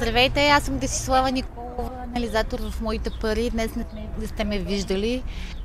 Здравейте, 0.00 0.48
аз 0.48 0.62
съм 0.62 0.78
Десислава 0.78 1.30
Николова, 1.30 1.90
анализатор 2.04 2.58
в 2.70 2.80
моите 2.80 3.10
пари. 3.20 3.50
Днес 3.50 3.76
не, 3.76 3.84
не 4.20 4.26
сте 4.26 4.44
ме 4.44 4.58
виждали. 4.58 5.22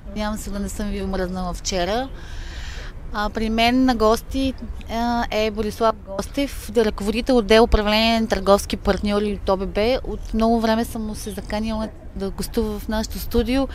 Надявам 0.08 0.38
се 0.38 0.50
да 0.50 0.60
не 0.60 0.70
съм 0.70 0.90
ви 0.90 1.04
умръзнала 1.04 1.54
вчера. 1.54 2.10
А, 3.14 3.30
при 3.30 3.50
мен 3.50 3.86
на 3.86 3.96
гости 3.96 4.54
е 5.32 5.52
Борислав 5.52 5.96
Гостев, 6.08 6.72
ръководител 6.78 7.38
отдел 7.38 7.64
управление 7.64 8.22
на 8.22 8.28
търговски 8.28 8.78
партньори 8.78 9.40
от 9.44 9.50
ОББ. 9.50 9.78
От 10.04 10.34
много 10.34 10.60
време 10.60 10.86
съм 10.86 11.06
му 11.06 11.16
се 11.16 11.32
заканила 11.32 11.88
да 12.16 12.30
гостува 12.30 12.80
в 12.80 12.88
нашото 12.88 13.20
студио 13.20 13.68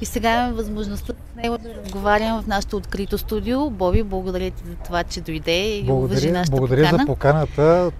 и 0.00 0.06
сега 0.06 0.32
имаме 0.32 0.52
възможността 0.52 1.12
с 1.12 1.36
него 1.42 1.58
да 1.58 1.74
разговарям 1.74 2.42
в 2.42 2.46
нашото 2.46 2.76
открито 2.76 3.18
студио. 3.18 3.70
Боби, 3.70 4.02
благодаря 4.02 4.50
ти 4.50 4.62
за 4.68 4.74
това, 4.74 5.04
че 5.04 5.20
дойде 5.20 5.76
и 5.76 5.86
уважи 5.90 6.30
нашата 6.30 6.56
благодаря 6.56 6.82
покана. 6.82 7.02
за 7.02 7.06
поканата. 7.06 7.90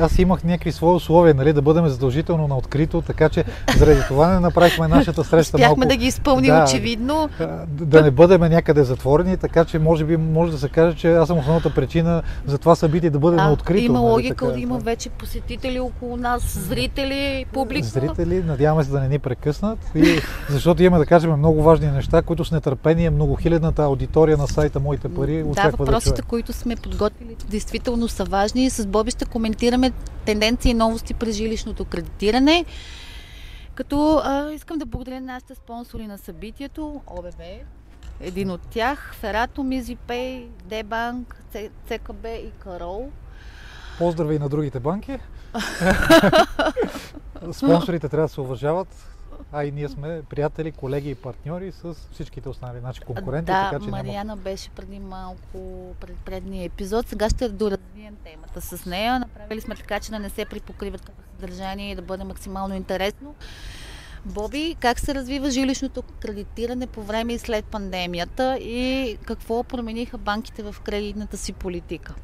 Аз 0.00 0.18
имах 0.18 0.44
някакви 0.44 0.72
свои 0.72 0.94
условия, 0.94 1.34
нали, 1.34 1.52
да 1.52 1.62
бъдем 1.62 1.88
задължително 1.88 2.48
на 2.48 2.56
открито, 2.56 3.02
така 3.02 3.28
че 3.28 3.44
заради 3.76 4.00
това 4.08 4.34
не 4.34 4.40
направихме 4.40 4.88
нашата 4.88 5.24
среща 5.24 5.56
Успяхме 5.56 5.76
малко... 5.76 5.88
да 5.88 5.96
ги 5.96 6.06
изпълним 6.06 6.54
да, 6.54 6.64
очевидно. 6.64 7.28
Да 7.68 8.02
не 8.02 8.10
бъдем 8.10 8.40
някъде 8.40 8.84
затворени, 8.84 9.36
така 9.36 9.64
че 9.64 9.78
може 9.78 10.04
би 10.04 10.16
може 10.16 10.52
да 10.52 10.58
се 10.58 10.68
каже, 10.68 10.96
че 10.96 11.14
аз 11.14 11.28
съм 11.28 11.38
основната 11.38 11.74
причина 11.74 12.22
за 12.46 12.58
това 12.58 12.74
събитие 12.74 13.10
да 13.10 13.18
бъде 13.18 13.36
Да, 13.36 13.44
на 13.44 13.52
открито. 13.52 13.84
има 13.84 14.00
нали, 14.00 14.10
логика, 14.10 14.46
така, 14.46 14.58
има 14.58 14.78
да. 14.78 14.84
вече 14.84 15.10
посетители 15.10 15.80
около 15.80 16.16
нас, 16.16 16.58
зрители, 16.68 17.46
публика. 17.52 17.86
Зрители, 17.86 18.42
надяваме 18.42 18.84
се 18.84 18.90
да 18.90 19.00
не 19.00 19.08
ни 19.08 19.18
прекъснат, 19.18 19.78
и, 19.94 20.20
защото 20.50 20.82
имаме 20.82 20.98
да 20.98 21.06
кажем 21.06 21.25
много 21.34 21.62
важни 21.62 21.86
неща, 21.86 22.22
които 22.22 22.44
с 22.44 22.50
нетърпение 22.50 23.10
многохилядната 23.10 23.82
аудитория 23.82 24.36
на 24.36 24.46
сайта 24.46 24.80
Моите 24.80 25.14
пари 25.14 25.42
Да, 25.42 25.48
очаква 25.48 25.70
да 25.70 25.76
въпросите, 25.76 26.22
чуе. 26.22 26.28
които 26.28 26.52
сме 26.52 26.76
подготвили, 26.76 27.36
действително 27.48 28.08
са 28.08 28.24
важни. 28.24 28.70
С 28.70 28.86
Боби 28.86 29.10
ще 29.10 29.24
коментираме 29.24 29.92
тенденции 30.24 30.70
и 30.70 30.74
новости 30.74 31.14
при 31.14 31.32
жилищното 31.32 31.84
кредитиране. 31.84 32.64
Като 33.74 34.20
а, 34.24 34.52
искам 34.52 34.78
да 34.78 34.86
благодаря 34.86 35.20
на 35.20 35.26
нашите 35.26 35.54
спонсори 35.54 36.06
на 36.06 36.18
събитието, 36.18 37.00
ОББ, 37.06 37.42
един 38.20 38.50
от 38.50 38.60
тях, 38.60 39.14
Ферато, 39.14 39.62
Мизипей, 39.62 40.48
Дебанк, 40.64 41.42
ЦКБ 41.88 42.24
и 42.26 42.50
Карол. 42.58 43.08
Поздрави 43.98 44.34
и 44.34 44.38
на 44.38 44.48
другите 44.48 44.80
банки. 44.80 45.18
Спонсорите 47.52 48.08
трябва 48.08 48.28
да 48.28 48.32
се 48.34 48.40
уважават, 48.40 49.15
а 49.52 49.64
и 49.64 49.72
ние 49.72 49.88
сме 49.88 50.22
приятели, 50.30 50.72
колеги 50.72 51.10
и 51.10 51.14
партньори 51.14 51.72
с 51.72 51.94
всичките 52.12 52.48
останали 52.48 52.80
наши 52.80 53.00
конкуренти, 53.00 53.46
да, 53.46 53.70
така 53.70 53.84
че 53.84 53.90
Мариана 53.90 54.24
няма... 54.24 54.36
беше 54.36 54.70
преди 54.70 54.98
малко 54.98 55.94
пред 56.00 56.16
предния 56.16 56.64
епизод. 56.64 57.08
Сега 57.08 57.30
ще 57.30 57.48
доразвием 57.48 58.16
темата 58.24 58.60
с 58.60 58.86
нея. 58.86 59.18
Направили 59.18 59.60
сме 59.60 59.74
така, 59.74 60.00
че 60.00 60.10
да 60.10 60.18
не 60.18 60.30
се 60.30 60.44
припокриват 60.44 61.00
като 61.00 61.18
съдържание 61.32 61.90
и 61.90 61.94
да 61.94 62.02
бъде 62.02 62.24
максимално 62.24 62.74
интересно. 62.74 63.34
Боби, 64.24 64.76
как 64.80 65.00
се 65.00 65.14
развива 65.14 65.50
жилищното 65.50 66.02
кредитиране 66.02 66.86
по 66.86 67.02
време 67.02 67.32
и 67.32 67.38
след 67.38 67.64
пандемията 67.64 68.58
и 68.58 69.18
какво 69.24 69.64
промениха 69.64 70.18
банките 70.18 70.62
в 70.62 70.76
кредитната 70.84 71.36
си 71.36 71.52
политика? 71.52 72.14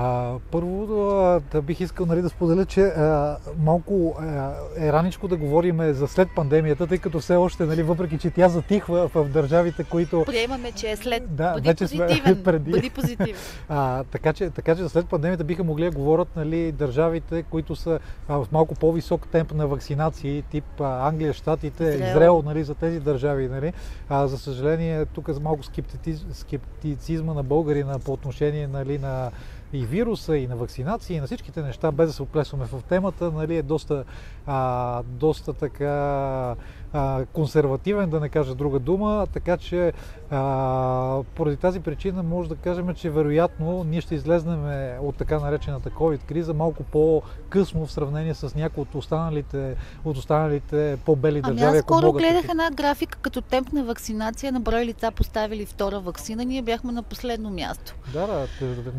А, 0.00 0.34
първо 0.50 0.86
да, 0.86 1.40
да 1.52 1.62
бих 1.62 1.80
искал 1.80 2.06
нали, 2.06 2.22
да 2.22 2.28
споделя, 2.28 2.64
че 2.64 2.80
а, 2.80 3.36
малко 3.58 4.16
а, 4.20 4.52
е 4.76 4.92
раничко 4.92 5.28
да 5.28 5.36
говорим 5.36 5.92
за 5.92 6.08
след 6.08 6.28
пандемията, 6.36 6.86
тъй 6.86 6.98
като 6.98 7.20
все 7.20 7.36
още, 7.36 7.64
нали, 7.64 7.82
въпреки 7.82 8.18
че 8.18 8.30
тя 8.30 8.48
затихва 8.48 9.08
в 9.08 9.28
държавите, 9.28 9.84
които... 9.84 10.24
Приемаме, 10.26 10.72
че 10.72 10.90
е 10.90 10.96
след. 10.96 11.36
Да, 11.36 11.52
бъди 11.52 11.68
вече 11.68 11.88
сме 11.88 12.06
позитивен. 12.06 12.42
преди. 12.44 12.70
Бъди 12.70 12.90
позитивен. 12.90 13.34
А, 13.68 14.04
така, 14.04 14.32
че, 14.32 14.50
така 14.50 14.76
че 14.76 14.88
след 14.88 15.08
пандемията 15.08 15.44
биха 15.44 15.64
могли 15.64 15.84
да 15.84 15.90
говорят 15.90 16.28
нали, 16.36 16.72
държавите, 16.72 17.42
които 17.42 17.76
са 17.76 17.98
а, 18.28 18.36
в 18.36 18.52
малко 18.52 18.74
по-висок 18.74 19.28
темп 19.28 19.54
на 19.54 19.66
вакцинации, 19.66 20.42
тип 20.42 20.80
а, 20.80 21.08
Англия, 21.08 21.32
Штатите, 21.32 21.84
Израел. 21.84 22.10
Израел, 22.10 22.42
нали, 22.46 22.64
за 22.64 22.74
тези 22.74 23.00
държави. 23.00 23.48
Нали. 23.48 23.72
А, 24.08 24.26
за 24.26 24.38
съжаление, 24.38 25.06
тук 25.06 25.28
е 25.28 25.40
малко 25.40 25.62
скептициз, 25.62 26.26
скептицизма 26.32 27.34
на 27.34 27.42
българина 27.42 27.98
по 27.98 28.12
отношение 28.12 28.66
нали, 28.66 28.98
на 28.98 29.30
и 29.72 29.84
вируса, 29.84 30.36
и 30.36 30.46
на 30.46 30.56
вакцинации, 30.56 31.16
и 31.16 31.20
на 31.20 31.26
всичките 31.26 31.62
неща, 31.62 31.92
без 31.92 32.08
да 32.08 32.12
се 32.12 32.22
оплесваме 32.22 32.64
в 32.64 32.82
темата, 32.88 33.30
нали, 33.30 33.56
е 33.56 33.62
доста, 33.62 34.04
а, 34.46 35.02
доста 35.02 35.52
така 35.52 36.54
а, 36.92 37.24
консервативен, 37.32 38.10
да 38.10 38.20
не 38.20 38.28
кажа 38.28 38.54
друга 38.54 38.78
дума, 38.78 39.26
така 39.32 39.56
че 39.56 39.92
а, 40.30 41.22
поради 41.34 41.56
тази 41.56 41.80
причина 41.80 42.22
може 42.22 42.48
да 42.48 42.56
кажем, 42.56 42.94
че 42.94 43.10
вероятно 43.10 43.84
ние 43.84 44.00
ще 44.00 44.14
излезнем 44.14 44.64
от 45.00 45.16
така 45.16 45.38
наречената 45.38 45.90
COVID 45.90 46.18
криза 46.28 46.54
малко 46.54 46.82
по-късно 46.82 47.86
в 47.86 47.92
сравнение 47.92 48.34
с 48.34 48.54
някои 48.54 48.82
от 48.82 48.94
останалите, 48.94 49.76
от 50.04 50.16
останалите 50.16 50.98
по-бели 51.04 51.40
Ами 51.44 51.56
държави. 51.56 51.76
аз 51.76 51.82
ако 51.82 51.98
скоро 51.98 52.12
гледах 52.12 52.44
една 52.50 52.70
графика 52.70 53.18
като 53.18 53.40
темп 53.40 53.72
на 53.72 53.84
вакцинация 53.84 54.52
на 54.52 54.60
брой 54.60 54.84
лица 54.84 55.10
поставили 55.10 55.66
втора 55.66 56.00
вакцина. 56.00 56.44
Ние 56.44 56.62
бяхме 56.62 56.92
на 56.92 57.02
последно 57.02 57.50
място. 57.50 57.94
Да, 58.12 58.26
да, 58.26 58.46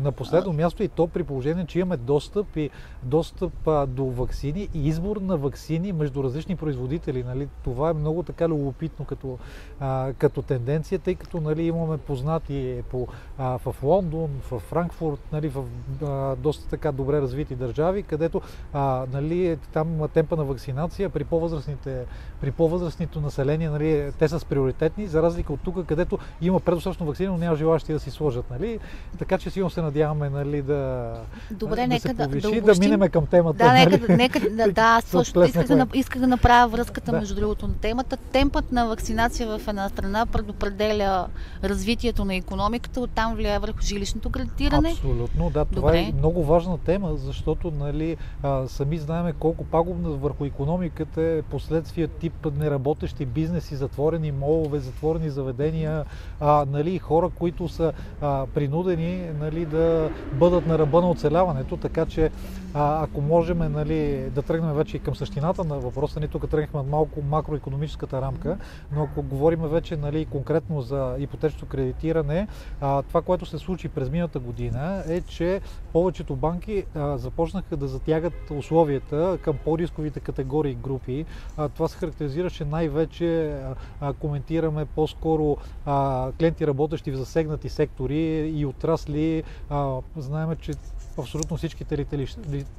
на 0.02 0.12
последно 0.12 0.52
място 0.60 0.82
и 0.82 0.88
то 0.88 1.06
при 1.06 1.24
положение, 1.24 1.66
че 1.66 1.78
имаме 1.78 1.96
достъп 1.96 2.56
и 2.56 2.70
достъп 3.02 3.68
а, 3.68 3.86
до 3.86 4.04
вакцини 4.04 4.68
и 4.74 4.88
избор 4.88 5.16
на 5.16 5.36
вакцини 5.36 5.92
между 5.92 6.24
различни 6.24 6.56
производители. 6.56 7.22
Нали? 7.22 7.48
Това 7.64 7.90
е 7.90 7.92
много 7.92 8.22
така 8.22 8.48
любопитно 8.48 9.04
като, 9.04 9.38
а, 9.80 10.12
като 10.18 10.42
тенденция, 10.42 10.98
тъй 10.98 11.14
като 11.14 11.40
нали, 11.40 11.62
имаме 11.62 11.98
познати 11.98 12.82
по, 12.90 13.08
а, 13.38 13.58
в 13.58 13.76
Лондон, 13.82 14.30
в 14.50 14.58
Франкфурт, 14.58 15.20
нали, 15.32 15.48
в 15.48 15.64
а, 16.02 16.36
доста 16.36 16.68
така 16.68 16.92
добре 16.92 17.20
развити 17.20 17.54
държави, 17.54 18.02
където 18.02 18.40
а, 18.72 19.06
нали, 19.12 19.58
там 19.72 20.08
темпа 20.14 20.36
на 20.36 20.44
вакцинация 20.44 21.10
при 21.10 21.24
по-възрастните, 21.24 22.04
при 22.40 22.50
по-възрастното 22.50 23.20
население, 23.20 23.70
нали, 23.70 24.12
те 24.18 24.28
са 24.28 24.40
с 24.40 24.44
приоритетни, 24.44 25.06
за 25.06 25.22
разлика 25.22 25.52
от 25.52 25.60
тук, 25.60 25.86
където 25.86 26.18
има 26.40 26.60
предостатъчно 26.60 27.06
вакцина, 27.06 27.32
но 27.32 27.38
няма 27.38 27.56
желащи 27.56 27.92
да 27.92 28.00
си 28.00 28.10
сложат. 28.10 28.50
Нали? 28.50 28.78
Така 29.18 29.38
че 29.38 29.50
сигурно 29.50 29.70
се 29.70 29.82
надяваме 29.82 30.30
нали, 30.30 30.49
да, 30.58 31.12
Добре, 31.50 31.76
да 31.76 31.86
нека 31.86 32.08
се 32.08 32.14
да, 32.14 32.24
повиши, 32.24 32.42
да, 32.42 32.50
да, 32.52 32.58
обобщим. 32.58 32.80
минеме 32.84 33.08
към 33.08 33.26
темата. 33.26 33.58
Да, 33.58 33.72
нали? 33.72 33.90
нека, 33.90 34.06
да- 34.06 34.16
нека 34.16 34.40
да, 34.50 34.72
да, 34.72 35.00
също 35.04 35.42
исках 35.44 35.66
да, 35.66 35.86
исках 35.94 36.20
да 36.20 36.26
направя 36.26 36.68
връзката, 36.68 37.10
Да. 37.10 37.18
между 37.18 37.34
другото, 37.34 37.68
на 37.68 37.74
темата. 37.74 38.16
Темпът 38.16 38.72
на 38.72 38.86
вакцинация 38.86 39.58
в 39.58 39.68
една 39.68 39.88
страна 39.88 40.26
предопределя 40.26 41.26
развитието 41.64 42.24
на 42.24 42.34
економиката, 42.34 43.00
оттам 43.00 43.34
влияе 43.34 43.58
върху 43.58 43.80
жилищното 43.82 44.30
кредитиране. 44.30 44.90
Абсолютно, 44.90 45.50
да. 45.50 45.64
Това 45.64 45.88
Добре. 45.90 45.98
е 45.98 46.12
много 46.18 46.44
важна 46.44 46.78
тема, 46.78 47.16
защото 47.16 47.70
нали, 47.70 48.16
а, 48.42 48.68
сами 48.68 48.98
знаем 48.98 49.34
колко 49.38 49.64
пагубно 49.64 50.16
върху 50.16 50.44
економиката 50.44 51.22
е 51.22 51.42
последствия 51.42 52.08
тип 52.08 52.46
неработещи 52.58 53.26
бизнеси, 53.26 53.76
затворени 53.76 54.32
молове, 54.32 54.78
затворени 54.78 55.30
заведения, 55.30 56.04
а, 56.40 56.66
нали, 56.70 56.98
хора, 56.98 57.30
които 57.38 57.68
са 57.68 57.92
а, 58.20 58.46
принудени 58.54 59.22
нали, 59.40 59.66
да 59.66 60.10
бъдат 60.40 60.66
на 60.66 60.78
ръба 60.78 61.00
на 61.00 61.10
оцеляването, 61.10 61.76
така 61.76 62.06
че 62.06 62.30
а, 62.74 63.02
ако 63.04 63.20
можем 63.20 63.58
нали, 63.58 64.30
да 64.34 64.42
тръгнем 64.42 64.72
вече 64.72 64.96
и 64.96 65.00
към 65.00 65.14
същината 65.14 65.64
на 65.64 65.78
въпроса, 65.78 66.20
ние 66.20 66.28
тук 66.28 66.50
тръгнахме 66.50 66.82
малко 66.82 67.22
макроекономическата 67.22 68.22
рамка, 68.22 68.58
но 68.94 69.02
ако 69.02 69.22
говорим 69.22 69.60
вече 69.60 69.96
нали, 69.96 70.24
конкретно 70.24 70.82
за 70.82 71.16
ипотечното 71.18 71.66
кредитиране, 71.66 72.48
а, 72.80 73.02
това, 73.02 73.22
което 73.22 73.46
се 73.46 73.58
случи 73.58 73.88
през 73.88 74.10
миналата 74.10 74.38
година 74.38 75.02
е, 75.08 75.20
че 75.20 75.60
повечето 75.92 76.36
банки 76.36 76.84
а, 76.94 77.18
започнаха 77.18 77.76
да 77.76 77.88
затягат 77.88 78.50
условията 78.50 79.38
към 79.42 79.56
по-рисковите 79.64 80.20
категории 80.20 80.74
групи. 80.74 81.24
А, 81.56 81.68
това 81.68 81.88
се 81.88 81.96
характеризираше 81.98 82.64
най-вече, 82.64 83.58
а, 84.00 84.12
коментираме 84.12 84.84
по-скоро 84.84 85.56
а, 85.86 86.28
клиенти 86.38 86.66
работещи 86.66 87.10
в 87.10 87.16
засегнати 87.16 87.68
сектори 87.68 88.52
и 88.54 88.66
отрасли. 88.66 89.42
А, 89.70 89.96
знаеме, 90.30 90.56
че 90.56 90.72
абсолютно 91.18 91.56
всичките 91.56 92.06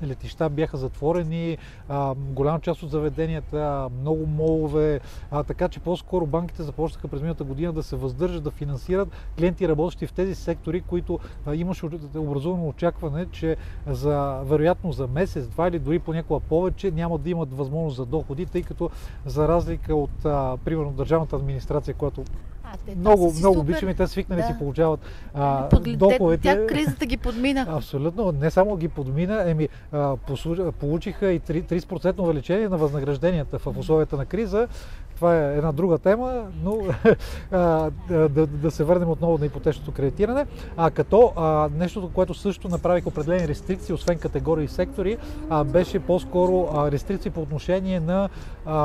летища 0.04 0.50
бяха 0.50 0.78
затворени, 0.78 1.58
голяма 2.16 2.60
част 2.60 2.84
от 2.84 2.92
заведенията, 2.92 3.90
много 4.02 4.26
молове, 4.26 5.00
така 5.48 5.70
че 5.70 5.80
по-скоро 5.80 6.26
банките 6.26 6.64
започнаха 6.64 7.08
през 7.08 7.22
миналата 7.22 7.44
година 7.44 7.74
да 7.74 7.84
се 7.84 7.96
въздържат 7.96 8.44
да 8.44 8.52
финансират 8.52 9.10
клиенти 9.38 9.68
работещи 9.68 10.08
в 10.08 10.14
тези 10.14 10.36
сектори, 10.36 10.82
които 10.82 11.20
имаше 11.54 11.86
образувано 12.16 12.68
очакване, 12.68 13.26
че 13.32 13.58
за, 13.88 14.42
вероятно 14.44 14.92
за 14.92 15.08
месец, 15.08 15.48
два 15.48 15.68
или 15.68 15.80
дори 15.80 16.00
понякога 16.00 16.40
повече 16.40 16.92
няма 16.92 17.18
да 17.18 17.30
имат 17.30 17.54
възможност 17.54 17.98
за 17.98 18.06
доходи, 18.06 18.46
тъй 18.46 18.64
като 18.64 18.90
за 19.26 19.48
разлика 19.48 19.96
от 19.96 20.24
примерно 20.66 20.92
държавната 20.92 21.36
администрация, 21.36 21.94
която 21.94 22.24
А, 22.74 22.78
те, 22.78 22.96
много, 22.96 23.24
много 23.30 23.56
супер. 23.56 23.60
обичаме, 23.62 23.94
те 23.94 24.08
свикнали 24.08 24.42
Да. 24.42 24.48
си 24.48 24.54
получават 24.60 25.00
а, 25.34 25.70
Подле- 25.70 25.84
те- 25.84 25.98
доходите. 25.98 26.44
Тя 26.44 26.68
кризата 26.68 27.06
ги 27.06 27.18
подмина. 27.18 27.66
Абсолютно. 27.70 28.32
Не 28.32 28.52
само 28.52 28.76
ги 28.76 28.88
подмина, 28.88 29.44
еми, 29.46 29.70
а, 29.92 30.16
получиха 30.74 31.28
и 31.28 31.40
три- 31.40 31.64
30% 31.64 32.20
увеличение 32.20 32.70
на 32.70 32.78
възнагражденията 32.78 33.60
в 33.60 33.68
условията 33.70 34.18
на 34.18 34.26
криза. 34.26 34.68
Това 35.22 35.38
е 35.38 35.58
една 35.58 35.72
друга 35.72 35.98
тема, 35.98 36.44
но 36.64 36.78
да, 38.10 38.48
да 38.48 38.72
се 38.72 38.84
върнем 38.84 39.10
отново 39.10 39.38
на 39.38 39.46
ипотечното 39.46 39.92
кредитиране. 39.92 40.46
А 40.78 40.92
като 40.92 41.34
а, 41.36 41.70
нещото, 41.78 42.10
което 42.10 42.34
също 42.34 42.70
направих 42.70 43.08
определени 43.08 43.48
рестрикции, 43.48 43.94
освен 43.94 44.20
категории 44.20 44.66
и 44.66 44.68
сектори, 44.68 45.18
а, 45.50 45.64
беше 45.64 46.00
по-скоро 46.00 46.70
а, 46.74 46.92
рестрикции 46.92 47.32
по 47.32 47.42
отношение 47.42 48.00
на, 48.00 48.30
а, 48.66 48.76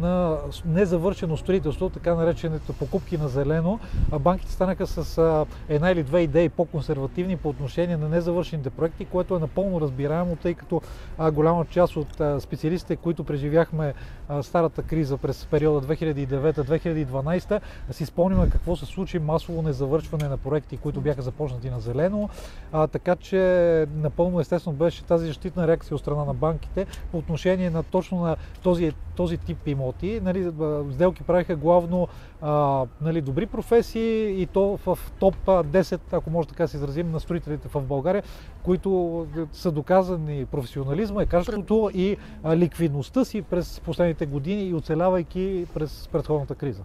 на 0.00 0.36
незавършено 0.66 1.36
строителство, 1.36 1.88
така 1.88 2.14
наречените 2.14 2.72
покупки 2.72 3.18
на 3.18 3.28
зелено. 3.28 3.78
А, 4.12 4.18
банките 4.18 4.52
станаха 4.52 4.86
с 4.86 5.18
а, 5.18 5.46
една 5.68 5.90
или 5.90 6.02
две 6.02 6.20
идеи 6.20 6.48
по-консервативни 6.48 7.36
по 7.36 7.48
отношение 7.48 7.96
на 7.96 8.08
незавършените 8.08 8.70
проекти, 8.70 9.04
което 9.04 9.36
е 9.36 9.40
напълно 9.40 9.80
разбираемо, 9.80 10.36
тъй 10.36 10.54
като 10.54 10.82
а, 11.18 11.30
голяма 11.30 11.64
част 11.64 11.96
от 11.96 12.20
а, 12.20 12.40
специалистите, 12.40 12.96
които 12.96 13.24
преживяхме 13.24 13.94
старата 14.42 14.82
криза 14.82 15.16
през 15.16 15.46
периода 15.46 15.86
2009-2012, 15.86 17.60
си 17.90 18.06
спомняме 18.06 18.50
какво 18.50 18.76
се 18.76 18.86
случи 18.86 19.18
масово 19.18 19.62
незавършване 19.62 20.28
на 20.28 20.36
проекти, 20.36 20.76
които 20.76 21.00
бяха 21.00 21.22
започнати 21.22 21.70
на 21.70 21.80
зелено. 21.80 22.28
А, 22.72 22.86
така 22.86 23.16
че 23.16 23.86
напълно 23.96 24.40
естествено 24.40 24.76
беше 24.76 25.04
тази 25.04 25.26
защитна 25.26 25.68
реакция 25.68 25.94
от 25.94 26.00
страна 26.00 26.24
на 26.24 26.34
банките 26.34 26.86
по 27.12 27.18
отношение 27.18 27.70
на 27.70 27.82
точно 27.82 28.20
на 28.20 28.36
този, 28.62 28.92
този 29.16 29.38
тип 29.38 29.66
имоти. 29.66 30.20
Нали, 30.24 30.52
сделки 30.92 31.22
правиха 31.22 31.56
главно 31.56 32.08
а, 32.42 32.84
нали, 33.00 33.20
добри 33.20 33.46
професии 33.46 34.42
и 34.42 34.46
то 34.46 34.78
в 34.86 34.98
топ 35.18 35.36
10, 35.46 36.00
ако 36.12 36.30
може 36.30 36.48
така 36.48 36.66
се 36.66 36.76
изразим, 36.76 37.10
на 37.10 37.20
строителите 37.20 37.68
в 37.68 37.80
България, 37.80 38.22
които 38.62 39.26
са 39.52 39.72
доказани 39.72 40.44
професионализма, 40.44 41.22
и 41.22 41.26
качеството 41.26 41.90
и 41.94 42.16
а, 42.42 42.56
ликвидността 42.56 43.24
си 43.24 43.42
през 43.42 43.80
последните 43.80 44.26
години 44.26 44.62
и 44.62 44.74
оцелявайки 44.74 45.66
през 45.74 46.08
предходната 46.12 46.54
криза. 46.54 46.82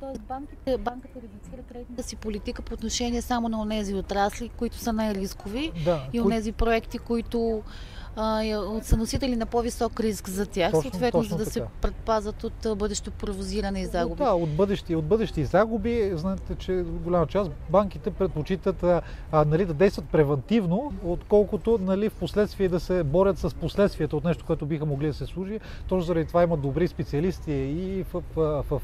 Тоест 0.00 0.22
банките, 0.22 0.78
банката 0.78 1.20
редуцира 1.22 1.62
кредитната 1.68 2.02
си 2.02 2.16
политика 2.16 2.62
по 2.62 2.74
отношение 2.74 3.22
само 3.22 3.48
на 3.48 3.68
тези 3.68 3.94
отрасли, 3.94 4.48
които 4.48 4.76
са 4.76 4.92
най-рискови 4.92 5.72
да, 5.84 6.02
и 6.12 6.20
кои... 6.20 6.32
тези 6.32 6.52
проекти, 6.52 6.98
които 6.98 7.62
а, 8.16 8.42
са 8.82 8.96
носители 8.96 9.36
на 9.36 9.46
по-висок 9.46 10.00
риск 10.00 10.28
за 10.28 10.46
тях, 10.46 10.72
точно, 10.72 10.90
съответно, 10.90 11.20
точно 11.20 11.38
за 11.38 11.44
да 11.44 11.50
така. 11.50 11.52
се 11.52 11.62
предпазат 11.80 12.44
от 12.44 12.78
бъдещо 12.78 13.10
провозиране 13.10 13.80
и 13.80 13.86
загуби. 13.86 14.22
Да, 14.22 14.32
от 14.32 14.50
бъдещи, 14.50 14.96
от 14.96 15.04
бъдещи 15.04 15.44
загуби. 15.44 16.12
Знаете, 16.14 16.54
че 16.54 16.72
голяма 17.04 17.26
част 17.26 17.50
банките 17.70 18.10
предпочитат 18.10 18.82
а, 18.82 19.02
а, 19.32 19.44
нали, 19.44 19.64
да 19.64 19.74
действат 19.74 20.08
превентивно, 20.08 20.92
отколкото 21.04 21.78
нали, 21.82 22.08
в 22.08 22.14
последствие 22.14 22.68
да 22.68 22.80
се 22.80 23.02
борят 23.02 23.38
с 23.38 23.54
последствията 23.54 24.16
от 24.16 24.24
нещо, 24.24 24.44
което 24.46 24.66
биха 24.66 24.86
могли 24.86 25.06
да 25.06 25.14
се 25.14 25.26
служи. 25.26 25.60
Точно 25.88 26.02
заради 26.02 26.26
това 26.26 26.42
има 26.42 26.56
добри 26.56 26.88
специалисти 26.88 27.52
и 27.52 28.02
в, 28.02 28.22
в, 28.36 28.64
в, 28.70 28.80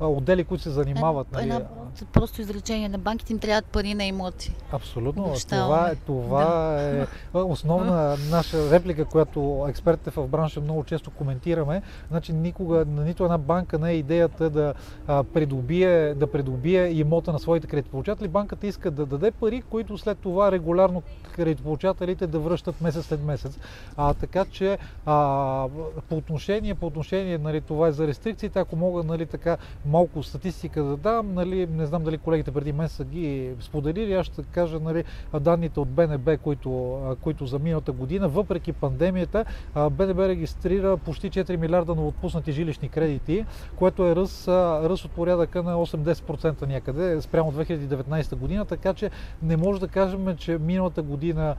в 0.00 0.08
отдели, 0.08 0.44
които 0.44 0.64
се 0.64 0.70
занимават. 0.70 1.26
Една, 1.26 1.54
нали. 1.54 1.64
една 1.64 2.10
просто 2.12 2.40
изречение 2.40 2.88
на 2.88 2.98
банките 2.98 3.32
им 3.32 3.38
трябват 3.38 3.66
пари 3.66 3.94
на 3.94 4.04
имоти. 4.04 4.54
Абсолютно. 4.72 5.34
Това, 5.48 5.90
е, 5.90 5.94
това 5.94 6.44
да. 6.44 6.82
е 6.82 7.06
основна 7.38 8.16
наша 8.30 8.71
реплика, 8.72 9.04
която 9.04 9.66
експертите 9.68 10.10
в 10.10 10.28
бранша 10.28 10.60
много 10.60 10.84
често 10.84 11.10
коментираме. 11.10 11.82
Значи 12.08 12.32
никога 12.32 12.84
на 12.84 13.04
нито 13.04 13.24
една 13.24 13.38
банка 13.38 13.78
не 13.78 13.90
е 13.90 13.94
идеята 13.94 14.50
да 14.50 14.74
придобие, 15.06 16.14
да 16.14 16.26
придобие 16.26 16.86
имота 16.86 17.32
на 17.32 17.38
своите 17.38 17.66
кредитополучатели. 17.66 18.28
Банката 18.28 18.66
иска 18.66 18.90
да 18.90 19.06
даде 19.06 19.30
пари, 19.30 19.62
които 19.62 19.98
след 19.98 20.18
това 20.18 20.52
регулярно 20.52 21.02
кредитополучателите 21.36 22.26
да 22.26 22.38
връщат 22.38 22.80
месец 22.80 23.06
след 23.06 23.24
месец. 23.24 23.58
А, 23.96 24.14
така 24.14 24.44
че 24.44 24.78
а, 25.06 25.68
по 26.08 26.16
отношение, 26.16 26.74
по 26.74 26.86
отношение 26.86 27.38
нали, 27.38 27.60
това 27.60 27.88
е 27.88 27.92
за 27.92 28.06
рестрикциите, 28.06 28.58
ако 28.58 28.76
мога 28.76 29.02
нали, 29.02 29.26
така 29.26 29.56
малко 29.86 30.22
статистика 30.22 30.82
да 30.82 30.96
дам, 30.96 31.34
нали, 31.34 31.66
не 31.66 31.86
знам 31.86 32.04
дали 32.04 32.18
колегите 32.18 32.52
преди 32.52 32.72
мен 32.72 32.88
са 32.88 33.04
ги 33.04 33.50
споделили, 33.60 34.12
аз 34.12 34.26
ще 34.26 34.42
кажа 34.42 34.80
нали, 34.80 35.04
данните 35.40 35.80
от 35.80 35.88
БНБ, 35.88 36.36
които, 36.36 37.00
които 37.20 37.46
за 37.46 37.58
миналата 37.58 37.92
година, 37.92 38.28
въпреки 38.28 38.61
въпреки 38.62 38.80
пандемията, 38.80 39.44
БНБ 39.74 40.28
регистрира 40.28 40.96
почти 40.96 41.30
4 41.30 41.56
милиарда 41.56 41.94
на 41.94 42.06
отпуснати 42.06 42.52
жилищни 42.52 42.88
кредити, 42.88 43.44
което 43.76 44.06
е 44.06 44.16
ръст, 44.16 44.48
ръст 44.48 45.04
от 45.04 45.10
порядъка 45.10 45.62
на 45.62 45.74
8-10% 45.74 46.66
някъде 46.66 47.20
спрямо 47.20 47.52
2019 47.52 48.36
година, 48.36 48.64
така 48.64 48.94
че 48.94 49.10
не 49.42 49.56
може 49.56 49.80
да 49.80 49.88
кажем, 49.88 50.36
че 50.36 50.58
миналата 50.58 51.02
година, 51.02 51.54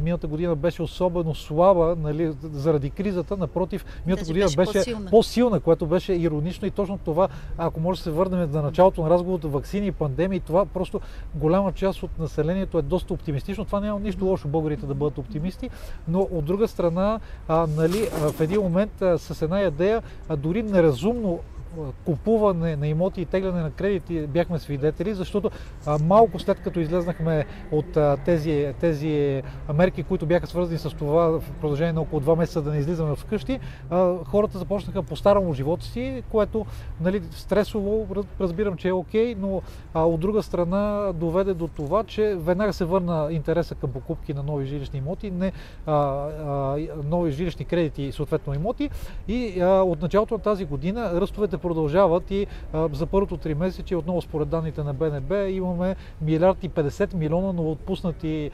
миналата 0.00 0.26
година 0.26 0.56
беше 0.56 0.82
особено 0.82 1.34
слаба 1.34 1.96
нали, 1.98 2.32
заради 2.42 2.90
кризата, 2.90 3.36
напротив, 3.36 3.84
миналата 4.06 4.26
година 4.26 4.46
беше, 4.46 4.56
беше 4.56 4.78
по-силна. 4.78 5.10
по-силна, 5.10 5.60
което 5.60 5.86
беше 5.86 6.12
иронично 6.12 6.66
и 6.66 6.70
точно 6.70 6.98
това, 6.98 7.28
ако 7.58 7.80
може 7.80 7.98
да 7.98 8.04
се 8.04 8.10
върнем 8.10 8.50
за 8.52 8.62
началото 8.62 9.02
на 9.02 9.10
разговорите 9.10 9.48
вакцини 9.48 9.86
и 9.86 9.92
пандемии, 9.92 10.40
това 10.40 10.66
просто 10.66 11.00
голяма 11.34 11.72
част 11.72 12.02
от 12.02 12.18
населението 12.18 12.78
е 12.78 12.82
доста 12.82 13.14
оптимистично. 13.14 13.64
Това 13.64 13.80
няма 13.80 14.00
нищо 14.00 14.24
лошо 14.24 14.48
българите 14.48 14.86
да 14.86 14.94
бъдат 14.94 15.18
оптимисти, 15.18 15.70
но 16.08 16.28
от 16.32 16.44
друга 16.44 16.68
страна, 16.68 17.20
нали, 17.48 18.08
в 18.12 18.40
един 18.40 18.60
момент 18.60 18.92
с 19.16 19.42
една 19.42 19.62
идея, 19.62 20.02
дори 20.36 20.62
неразумно 20.62 21.40
купуване 22.04 22.76
на 22.76 22.88
имоти 22.88 23.20
и 23.20 23.26
тегляне 23.26 23.62
на 23.62 23.70
кредити 23.70 24.26
бяхме 24.26 24.58
свидетели, 24.58 25.14
защото 25.14 25.50
малко 26.02 26.38
след 26.38 26.60
като 26.60 26.80
излезнахме 26.80 27.44
от 27.72 27.98
тези, 28.24 28.74
тези 28.80 29.42
мерки, 29.74 30.02
които 30.02 30.26
бяха 30.26 30.46
свързани 30.46 30.78
с 30.78 30.90
това 30.90 31.40
в 31.40 31.42
продължение 31.60 31.92
на 31.92 32.00
около 32.00 32.22
2 32.22 32.38
месеца 32.38 32.62
да 32.62 32.70
не 32.70 32.78
излизаме 32.78 33.16
вкъщи, 33.16 33.60
а, 33.90 34.14
хората 34.24 34.58
започнаха 34.58 35.02
по-старому 35.02 35.54
живота 35.54 35.84
си, 35.84 36.22
което 36.30 36.66
нали, 37.00 37.22
стресово 37.30 38.06
разбирам, 38.40 38.76
че 38.76 38.88
е 38.88 38.92
окей, 38.92 39.34
но 39.38 39.62
от 39.94 40.20
друга 40.20 40.42
страна 40.42 41.12
доведе 41.14 41.54
до 41.54 41.68
това, 41.68 42.04
че 42.04 42.36
веднага 42.38 42.72
се 42.72 42.84
върна 42.84 43.28
интереса 43.30 43.74
към 43.74 43.92
покупки 43.92 44.34
на 44.34 44.42
нови 44.42 44.66
жилищни 44.66 44.98
имоти, 44.98 45.30
не 45.30 45.52
а, 45.86 45.92
а, 45.92 46.76
нови 47.04 47.30
жилищни 47.30 47.64
кредити 47.64 48.02
и 48.02 48.12
съответно 48.12 48.54
имоти. 48.54 48.90
И 49.28 49.60
а, 49.60 49.66
от 49.66 50.02
началото 50.02 50.34
на 50.34 50.40
тази 50.40 50.64
година 50.64 51.20
ръстовете 51.20 51.58
продължават 51.62 52.30
и 52.30 52.46
за 52.92 53.06
първото 53.06 53.36
три 53.36 53.54
месече, 53.54 53.96
отново 53.96 54.22
според 54.22 54.48
данните 54.48 54.82
на 54.82 54.94
БНБ, 54.94 55.48
имаме 55.48 55.96
милиард 56.22 56.64
и 56.64 56.70
50 56.70 57.14
милиона 57.14 57.52
новоотпуснати 57.52 58.50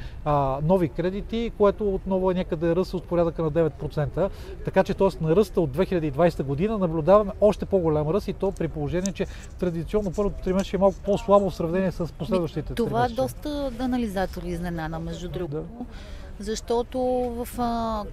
нови 0.63 0.89
кредити, 0.89 1.53
което 1.59 1.95
отново 1.95 2.31
е 2.31 2.35
някъде 2.35 2.77
ръст 2.77 2.95
от 2.95 3.05
порядъка 3.05 3.43
на 3.43 3.51
9%. 3.51 4.31
Така 4.65 4.85
че 4.85 4.95
т.е. 4.95 5.25
на 5.25 5.37
ръста 5.37 5.61
от 5.61 5.71
2020 5.77 6.43
година 6.43 6.79
наблюдаваме 6.79 7.33
още 7.41 7.67
по-голям 7.67 8.09
ръст 8.09 8.29
и 8.29 8.33
то 8.33 8.53
при 8.53 8.69
положение, 8.69 9.13
че 9.13 9.27
традиционно 9.61 10.13
първото 10.13 10.43
три 10.45 10.53
месече 10.53 10.77
е 10.77 10.79
малко 10.79 10.97
по-слабо 11.05 11.51
в 11.51 11.55
сравнение 11.55 11.93
с 11.93 12.13
последващите. 12.13 12.75
Това 12.75 13.05
е 13.05 13.09
доста 13.09 13.71
анализатори 13.81 14.49
изненада, 14.49 14.99
между 14.99 15.29
другото. 15.29 15.65
Да 15.79 15.85
защото 16.41 16.99
в 17.45 17.49
а, 17.59 18.05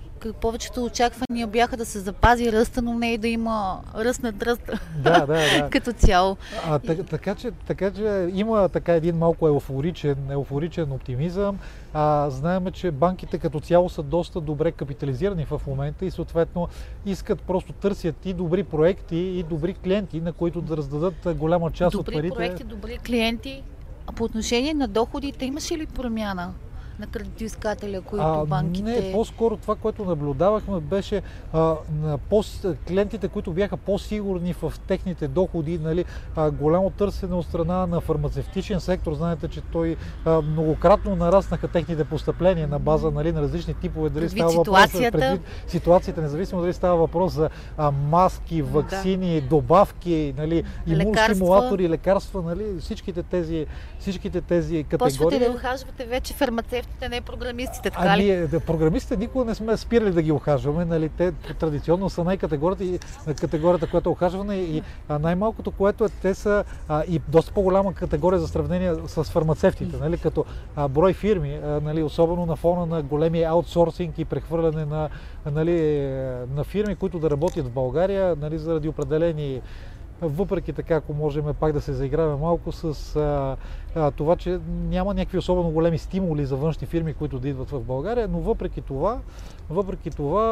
повечето 0.41 0.83
очаквания 0.83 1.47
бяха 1.47 1.77
да 1.77 1.85
се 1.85 1.99
запази 1.99 2.51
ръста, 2.51 2.81
но 2.81 2.93
не 2.93 3.13
и 3.13 3.17
да 3.17 3.27
има 3.27 3.81
ръст 3.95 4.23
над 4.23 4.43
ръста 4.43 4.79
да, 4.97 5.19
да, 5.19 5.25
да. 5.25 5.69
като 5.71 5.93
цяло. 5.93 6.37
А, 6.67 6.79
така, 6.79 7.03
така, 7.03 7.35
че, 7.35 7.51
така 7.51 7.91
че 7.91 8.29
има 8.33 8.69
така 8.69 8.93
един 8.93 9.17
малко 9.17 9.47
еуфоричен, 9.47 10.31
еуфоричен 10.31 10.91
оптимизъм. 10.91 11.59
А, 11.93 12.29
знаем, 12.29 12.71
че 12.71 12.91
банките 12.91 13.37
като 13.37 13.59
цяло 13.59 13.89
са 13.89 14.03
доста 14.03 14.41
добре 14.41 14.71
капитализирани 14.71 15.45
в 15.45 15.61
момента 15.67 16.05
и 16.05 16.11
съответно 16.11 16.67
искат 17.05 17.41
просто 17.41 17.73
търсят 17.73 18.25
и 18.25 18.33
добри 18.33 18.63
проекти 18.63 19.17
и 19.17 19.43
добри 19.43 19.73
клиенти, 19.73 20.21
на 20.21 20.33
които 20.33 20.61
да 20.61 20.77
раздадат 20.77 21.37
голяма 21.37 21.71
част 21.71 21.97
добри 21.97 22.15
от 22.15 22.15
парите. 22.15 22.29
Добри 22.29 22.35
проекти, 22.35 22.63
добри 22.63 22.97
клиенти. 22.97 23.63
А 24.07 24.11
по 24.11 24.23
отношение 24.23 24.73
на 24.73 24.87
доходите 24.87 25.45
имаше 25.45 25.77
ли 25.77 25.85
промяна? 25.85 26.53
На 26.99 27.07
кредитоискателя, 27.07 28.01
които 28.01 28.25
а, 28.25 28.45
банките... 28.45 29.01
Не, 29.01 29.11
по-скоро 29.11 29.57
това, 29.57 29.75
което 29.75 30.05
наблюдавахме 30.05 30.79
беше 30.79 31.21
а, 31.53 31.75
на 32.01 32.17
по- 32.17 32.43
клиентите, 32.87 33.27
които 33.27 33.53
бяха 33.53 33.77
по-сигурни 33.77 34.53
в 34.53 34.73
техните 34.87 35.27
доходи, 35.27 35.77
нали, 35.77 36.05
а, 36.35 36.51
голямо 36.51 36.89
търсене 36.89 37.35
от 37.35 37.45
страна 37.45 37.87
на 37.87 38.01
фармацевтичен 38.01 38.79
сектор. 38.79 39.13
Знаете, 39.13 39.47
че 39.47 39.61
той 39.61 39.95
а, 40.25 40.41
многократно 40.41 41.15
нараснаха 41.15 41.67
техните 41.67 42.03
постъпления 42.03 42.67
на 42.67 42.79
база 42.79 43.11
нали, 43.11 43.31
на 43.31 43.41
различни 43.41 43.73
типове. 43.73 44.09
Дали 44.09 44.23
предвид 44.23 44.39
става 44.39 44.51
ситуацията. 44.51 45.17
въпрос, 45.17 45.21
предвид 45.21 45.47
ситуацията, 45.67 46.21
независимо 46.21 46.61
дали 46.61 46.73
става 46.73 46.97
въпрос 46.97 47.33
за 47.33 47.49
а, 47.77 47.91
маски, 47.91 48.61
вакцини, 48.61 49.41
да. 49.41 49.47
добавки, 49.47 50.33
нали, 50.37 50.63
имунстимулатори, 50.87 51.89
лекарства, 51.89 52.41
нали, 52.41 52.79
всичките 52.79 53.23
тези, 53.23 53.65
всичките 53.99 54.41
тези 54.41 54.83
категории. 54.83 55.17
Почвате 55.17 55.39
да 55.39 55.51
ухажвате 55.51 56.05
вече 56.05 56.33
фармацевт 56.33 56.84
терапевтите, 56.85 57.09
не 57.09 57.21
програмистите, 57.21 57.89
така 57.89 58.07
ами, 58.07 58.23
ли? 58.23 58.29
Е, 58.29 58.47
да, 58.47 58.59
програмистите 58.59 59.17
никога 59.17 59.45
не 59.45 59.55
сме 59.55 59.77
спирали 59.77 60.11
да 60.11 60.21
ги 60.21 60.31
охажваме. 60.31 60.85
Нали? 60.85 61.09
Те 61.09 61.31
традиционно 61.31 62.09
са 62.09 62.23
най-категорията, 62.23 63.05
категорията, 63.35 63.87
която 63.87 64.09
е 64.09 64.11
охажване 64.11 64.55
и 64.55 64.81
най-малкото, 65.09 65.71
което 65.71 66.05
е, 66.05 66.09
те 66.09 66.33
са 66.33 66.63
а, 66.87 67.03
и 67.07 67.21
доста 67.27 67.53
по-голяма 67.53 67.93
категория 67.93 68.39
за 68.39 68.47
сравнение 68.47 68.93
с 69.07 69.23
фармацевтите, 69.23 69.97
нали? 69.97 70.17
като 70.17 70.45
а, 70.75 70.87
брой 70.87 71.13
фирми, 71.13 71.59
а, 71.63 71.81
нали? 71.83 72.03
особено 72.03 72.45
на 72.45 72.55
фона 72.55 72.85
на 72.85 73.01
големия 73.01 73.49
аутсорсинг 73.49 74.19
и 74.19 74.25
прехвърляне 74.25 74.85
на, 74.85 75.09
нали, 75.51 76.07
на 76.55 76.63
фирми, 76.63 76.95
които 76.95 77.19
да 77.19 77.29
работят 77.29 77.65
в 77.65 77.71
България 77.71 78.35
нали? 78.41 78.57
заради 78.57 78.87
определени 78.87 79.61
въпреки 80.21 80.73
така, 80.73 80.95
ако 80.95 81.13
можем 81.13 81.45
пак 81.59 81.73
да 81.73 81.81
се 81.81 81.93
заиграваме 81.93 82.41
малко 82.41 82.71
с 82.71 83.15
а, 83.15 83.57
а, 83.95 84.11
това, 84.11 84.35
че 84.35 84.59
няма 84.69 85.13
някакви 85.13 85.37
особено 85.37 85.69
големи 85.69 85.97
стимули 85.97 86.45
за 86.45 86.55
външни 86.55 86.87
фирми, 86.87 87.13
които 87.13 87.39
да 87.39 87.49
идват 87.49 87.69
в 87.69 87.79
България, 87.79 88.27
но 88.27 88.39
въпреки 88.39 88.81
това, 88.81 89.19
въпреки 89.69 90.09
това 90.09 90.43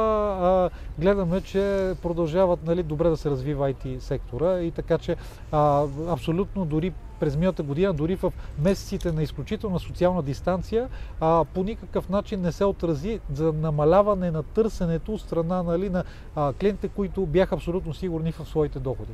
а, 0.41 0.70
гледаме, 1.01 1.41
че 1.41 1.93
продължават 2.01 2.65
нали, 2.65 2.84
добре 2.84 3.10
да 3.10 3.17
се 3.17 3.29
развива 3.29 3.74
IT 3.74 4.00
сектора 4.00 4.60
и 4.60 4.72
така, 4.72 4.98
че 4.98 5.15
а, 5.51 5.86
абсолютно 6.10 6.65
дори 6.65 6.93
през 7.20 7.36
миналата 7.36 7.63
година, 7.63 7.93
дори 7.93 8.15
в 8.15 8.34
месеците 8.60 9.12
на 9.12 9.24
изключителна 9.24 9.79
социална 9.79 10.24
дистанция, 10.24 10.89
а, 11.20 11.46
по 11.53 11.63
никакъв 11.63 12.10
начин 12.10 12.41
не 12.41 12.51
се 12.51 12.65
отрази 12.65 13.20
за 13.34 13.53
намаляване 13.53 14.32
на 14.32 14.43
търсенето 14.43 15.13
от 15.13 15.22
страна 15.22 15.63
нали, 15.63 15.89
на 15.89 16.03
а, 16.36 16.53
клиентите, 16.53 16.88
които 16.88 17.25
бяха 17.25 17.55
абсолютно 17.55 17.93
сигурни 17.93 18.32
в 18.32 18.46
своите 18.46 18.79
доходи. 18.79 19.13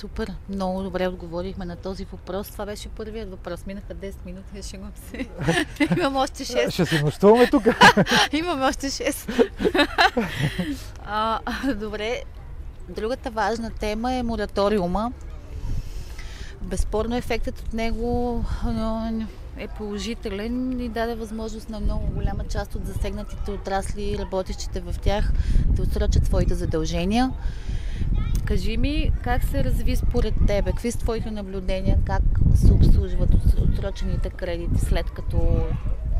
Супер, 0.00 0.32
много 0.48 0.82
добре 0.82 1.08
отговорихме 1.08 1.64
на 1.64 1.76
този 1.76 2.04
въпрос. 2.04 2.48
Това 2.48 2.66
беше 2.66 2.88
първият 2.88 3.30
въпрос. 3.30 3.66
Минаха 3.66 3.94
10 3.94 4.14
минути, 4.26 4.62
ще 4.62 4.76
имам 4.76 4.92
се. 5.10 5.28
Имам 5.98 6.16
още 6.16 6.44
6. 6.44 6.70
Ще 6.70 6.86
се 6.86 7.02
нощуваме 7.02 7.46
тук. 7.46 7.62
Имам 8.32 8.62
още 8.62 8.86
6. 8.86 9.50
а, 11.04 11.40
добре, 11.74 12.22
другата 12.88 13.30
важна 13.30 13.70
тема 13.70 14.12
е 14.12 14.22
мораториума. 14.22 15.12
Безспорно 16.62 17.16
ефектът 17.16 17.58
от 17.60 17.72
него 17.72 18.44
е 19.56 19.68
положителен 19.68 20.80
и 20.80 20.88
даде 20.88 21.14
възможност 21.14 21.68
на 21.68 21.80
много 21.80 22.06
голяма 22.06 22.44
част 22.44 22.74
от 22.74 22.86
засегнатите 22.86 23.50
отрасли 23.50 24.02
и 24.02 24.18
работещите 24.18 24.80
в 24.80 24.94
тях 25.02 25.32
да 25.66 25.82
отсрочат 25.82 26.26
своите 26.26 26.54
задължения. 26.54 27.32
Кажи 28.50 28.76
ми 28.76 29.10
как 29.24 29.44
се 29.44 29.64
разви 29.64 29.96
според 29.96 30.34
тебе, 30.46 30.70
какви 30.70 30.92
са 30.92 30.98
твоите 30.98 31.30
наблюдения, 31.30 31.98
как 32.06 32.22
се 32.54 32.72
обслужват 32.72 33.34
отсрочените 33.34 34.30
кредити 34.30 34.80
след 34.80 35.10
като 35.10 35.64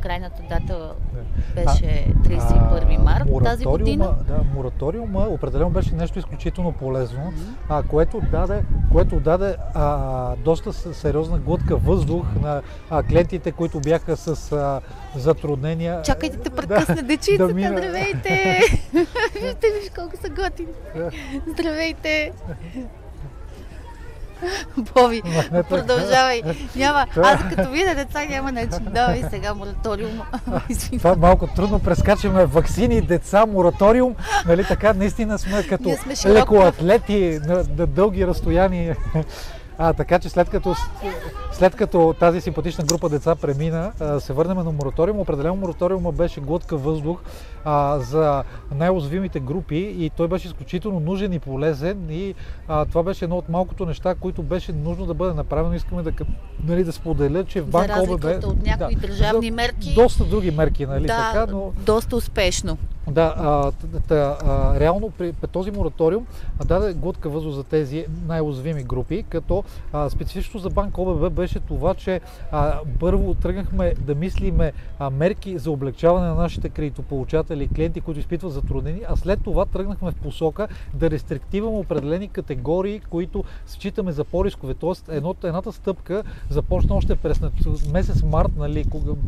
крайната 0.02 0.42
дата 0.49 0.92
беше 1.54 2.07
31 2.25 2.97
март 2.97 3.45
тази 3.45 3.64
година. 3.64 4.14
Да, 4.28 4.40
мораториума 4.54 5.21
определено 5.21 5.71
беше 5.71 5.95
нещо 5.95 6.19
изключително 6.19 6.73
полезно, 6.73 7.21
mm-hmm. 7.21 7.54
а, 7.69 7.83
което 7.83 8.21
даде, 8.21 8.62
което 8.92 9.21
даде 9.21 9.57
а, 9.75 10.37
доста 10.37 10.73
сериозна 10.73 11.38
глътка 11.38 11.76
въздух 11.76 12.26
на 12.42 12.62
а, 12.90 13.02
клиентите, 13.02 13.52
които 13.52 13.80
бяха 13.80 14.16
с 14.16 14.52
а, 14.52 14.80
затруднения. 15.16 16.02
Чакайте 16.02 16.37
да 16.37 16.50
прекъсне 16.50 17.02
дечицата, 17.02 17.49
да 17.49 17.54
мина... 17.54 17.78
здравейте! 17.78 18.61
Вижте 19.42 19.66
виж 19.80 19.90
колко 19.97 20.16
са 20.16 20.28
готини. 20.28 20.73
Здравейте! 21.47 22.33
Боби, 24.76 25.23
продължавай. 25.68 26.42
Няма, 26.76 27.06
аз 27.16 27.40
като 27.56 27.70
видя 27.70 27.94
деца 27.94 28.25
няма 28.25 28.52
начин. 28.52 28.87
Давай 28.94 29.23
сега 29.30 29.54
мораториум. 29.54 30.20
Това 30.99 31.14
малко 31.14 31.47
трудно 31.47 31.78
прескачаме 31.78 32.47
вакцини, 32.47 33.00
деца, 33.00 33.47
мораториум. 33.47 34.14
Нали 34.47 34.64
така, 34.64 34.92
наистина 34.92 35.38
сме 35.38 35.62
като 35.62 35.90
сме 36.02 36.32
лекоатлети 36.32 37.40
на, 37.47 37.64
на 37.78 37.87
дълги 37.87 38.26
разстояния. 38.26 38.97
А, 39.82 39.92
така 39.92 40.18
че 40.18 40.28
след 40.28 40.50
като, 40.50 40.75
след 41.52 41.76
като 41.76 42.14
тази 42.20 42.40
симпатична 42.40 42.84
група 42.84 43.08
деца 43.08 43.37
премина, 43.37 43.92
се 44.18 44.32
върнем 44.32 44.56
на 44.56 44.72
мораториум. 44.72 45.20
Определено 45.20 45.56
мораториума 45.56 46.12
беше 46.12 46.40
глътка 46.40 46.76
въздух 46.76 47.20
а, 47.64 47.99
за 47.99 48.44
най-озвимите 48.75 49.40
групи 49.40 49.76
и 49.99 50.10
той 50.10 50.28
беше 50.28 50.49
изключително 50.49 51.00
нужен 51.00 51.32
и 51.32 51.38
полезен 51.38 52.06
и 52.10 52.34
а, 52.68 52.84
това 52.84 53.02
беше 53.02 53.25
едно 53.25 53.37
от 53.37 53.49
малкото 53.49 53.87
неща, 53.87 54.14
които 54.14 54.42
беше 54.42 54.72
нужно 54.72 55.06
да 55.06 55.14
бъде 55.14 55.34
направено. 55.34 55.75
Искаме 55.75 56.02
да, 56.02 56.12
нали, 56.64 56.84
да 56.84 56.92
споделя, 56.92 57.44
че 57.44 57.60
в 57.60 57.66
Банк 57.66 57.90
ОББ... 57.99 58.25
от 58.44 58.66
някои 58.66 58.94
да, 58.94 59.06
държавни 59.06 59.50
мерки. 59.50 59.94
Доста 59.94 60.25
други 60.25 60.50
мерки, 60.50 60.87
нали 60.87 61.06
да, 61.06 61.32
така, 61.32 61.52
но... 61.52 61.72
доста 61.87 62.16
успешно. 62.16 62.78
Да, 63.11 63.35
а, 63.37 63.73
та, 64.09 64.38
а, 64.45 64.81
реално 64.81 65.11
при, 65.11 65.33
този 65.33 65.71
мораториум 65.71 66.26
даде 66.64 66.95
глътка 66.95 67.29
въздух 67.29 67.52
за 67.52 67.64
тези 67.64 68.07
най-уязвими 68.26 68.83
групи, 68.83 69.25
като 69.29 69.64
а, 69.93 70.11
специфично 70.11 70.61
за 70.61 70.71
Банк 70.71 70.99
ОББ 70.99 71.33
беше 71.33 71.61
това, 71.61 71.95
че 71.95 72.21
а, 72.52 72.79
първо 73.00 73.35
тръгнахме 73.35 73.95
да 74.00 74.14
мислиме 74.14 74.73
а, 74.99 75.11
мерки 75.11 75.59
за 75.59 75.71
облегчаване 75.71 76.26
на 76.26 76.35
нашите 76.35 76.69
кредитополучатели 76.69 77.64
и 77.64 77.69
клиенти, 77.69 78.00
които 78.00 78.21
изпитват 78.21 78.52
затруднени, 78.52 79.00
а 79.09 79.17
след 79.17 79.43
това 79.45 79.67
тръгнахме 79.67 80.11
в 80.11 80.14
посока 80.14 80.69
да 80.95 81.11
рестриктиваме 81.11 81.76
определени 81.76 82.29
категории, 82.29 83.00
които 83.00 83.45
считаме 83.67 84.12
за 84.12 84.25
по-рискове. 84.25 84.75
Тоест, 84.75 85.09
едното, 85.09 85.47
едната 85.47 85.73
стъпка 85.73 86.23
започна 86.49 86.95
още 86.95 87.17
през 87.17 87.40
месец 87.93 88.23
март, 88.23 88.52
нали, 88.57 88.85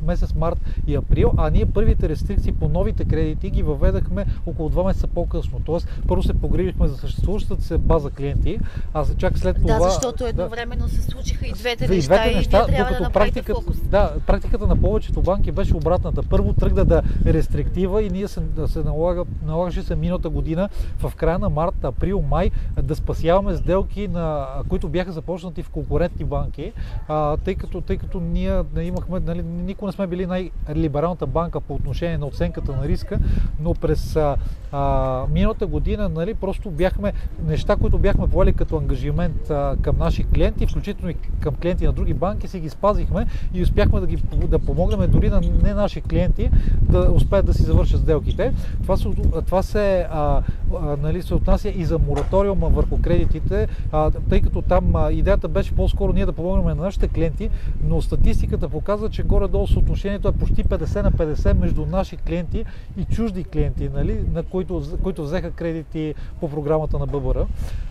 месец 0.07 0.35
март 0.35 0.61
и 0.87 0.95
април, 0.95 1.33
а 1.37 1.51
ние 1.51 1.67
първите 1.67 2.09
рестрикции 2.09 2.53
по 2.53 2.69
новите 2.69 3.05
кредити 3.05 3.51
ги 3.51 3.63
въведахме 3.73 4.27
около 4.47 4.71
2 4.71 4.87
месеца 4.87 5.07
по-късно. 5.07 5.61
Тоест, 5.65 5.89
първо 6.09 6.23
се 6.23 6.35
погрижихме 6.35 6.89
за 6.89 6.97
съществуващата 6.97 7.63
се 7.63 7.79
база 7.79 8.11
клиенти, 8.11 8.59
а 8.95 9.05
чак 9.17 9.39
след 9.39 9.57
това... 9.57 9.79
Да, 9.79 9.91
защото 9.91 10.27
едновременно 10.27 10.87
да, 10.87 10.91
се 10.91 11.03
случиха 11.03 11.47
и 11.47 11.53
двете 11.53 11.89
неща, 11.89 12.15
и, 12.15 12.19
двете 12.19 12.37
неща 12.37 12.67
и 12.69 12.75
трябва 12.75 13.05
да 13.05 13.11
практиката, 13.11 13.61
фокус. 13.61 13.77
Да, 13.81 14.15
практиката 14.27 14.67
на 14.67 14.77
повечето 14.77 15.23
банки 15.23 15.53
беше 15.53 15.77
обратната. 15.77 16.23
Първо 16.23 16.53
тръгна 16.53 16.85
да 16.85 17.03
рестриктива 17.27 18.03
и 18.03 18.11
ние 18.11 18.29
се, 18.29 18.41
да 18.41 18.69
се 18.69 18.83
налага, 18.83 19.25
налагаше 19.47 19.83
се 19.83 19.97
миналата 19.97 20.29
година 20.29 20.69
в 20.99 21.13
края 21.17 21.39
на 21.39 21.49
март, 21.49 21.85
април, 21.85 22.23
май 22.31 22.51
да 22.83 22.97
спасяваме 22.97 23.55
сделки, 23.55 24.09
на, 24.09 24.47
които 24.69 24.89
бяха 24.89 25.13
започнати 25.13 25.63
в 25.63 25.71
конкурентни 25.71 26.25
банки, 26.25 26.73
а, 27.09 27.37
тъй, 27.37 27.55
като, 27.55 27.81
тъй 27.81 27.97
като 27.97 28.21
ние 28.21 28.63
имахме, 28.83 29.21
нали, 29.21 29.43
никога 29.43 29.87
не 29.87 29.93
сме 29.93 30.07
били 30.07 30.27
най-либералната 30.27 31.27
банка 31.27 31.61
по 31.61 31.75
отношение 31.75 32.19
на 32.19 32.27
оценката 32.27 32.77
на 32.77 32.89
риска, 32.89 33.19
но 33.61 33.75
през 33.75 34.17
а, 34.17 34.37
а, 34.73 35.25
миналата 35.31 35.67
година 35.67 36.09
нали, 36.09 36.35
просто 36.35 36.71
бяхме 36.71 37.13
неща, 37.47 37.77
които 37.77 37.99
бяхме 37.99 38.27
поели 38.27 38.53
като 38.53 38.77
ангажимент 38.77 39.51
а, 39.51 39.77
към 39.83 39.99
наши 39.99 40.25
клиенти, 40.25 40.67
включително 40.67 41.11
и 41.11 41.15
към 41.41 41.55
клиенти 41.55 41.87
на 41.87 41.93
други 41.93 42.15
банки, 42.15 42.49
си 42.49 42.61
ги 42.61 42.69
спазихме 42.69 43.27
и 43.55 43.63
успяхме 43.63 44.01
да, 44.01 44.07
ги, 44.07 44.17
да 44.49 44.59
помогнем 44.59 45.11
дори 45.11 45.29
на 45.29 45.41
не 45.41 45.75
наши 45.75 46.01
клиенти 46.01 46.51
да 46.83 47.11
успеят 47.13 47.47
да 47.47 47.55
си 47.55 47.63
завършат 47.63 48.01
сделките. 48.01 48.53
Това 48.83 48.97
се, 48.97 49.09
това 49.47 49.63
се, 49.63 50.07
а, 50.11 50.43
а, 50.81 50.97
нали, 51.03 51.23
се 51.23 51.35
отнася 51.35 51.69
и 51.69 51.85
за 51.85 51.99
мораториума 51.99 52.69
върху 52.69 53.03
кредитите, 53.03 53.69
а, 53.93 54.11
тъй 54.11 54.41
като 54.41 54.63
там 54.63 54.97
а, 54.97 55.13
идеята 55.13 55.49
беше 55.49 55.75
по-скоро 55.75 56.13
ние 56.13 56.27
да 56.27 56.33
помогнем 56.33 56.77
на 56.77 56.83
нашите 56.83 57.09
клиенти, 57.09 57.51
но 57.85 58.03
статистиката 58.03 58.69
показва, 58.69 59.11
че 59.11 59.23
горе-долу 59.23 59.67
съотношението 59.67 60.29
е 60.29 60.33
почти 60.33 60.65
50 60.65 61.03
на 61.03 61.13
50 61.13 61.53
между 61.53 61.87
наши 61.87 62.17
клиенти 62.17 62.65
и 62.97 63.05
чужди 63.05 63.42
клиенти, 63.45 63.89
нали, 63.89 64.25
на 64.33 64.43
които, 64.43 64.83
които 65.03 65.23
взеха 65.25 65.51
кредити 65.51 66.15
по 66.41 66.51
програмата 66.51 66.99
на 66.99 67.07
ББР. 67.07 67.47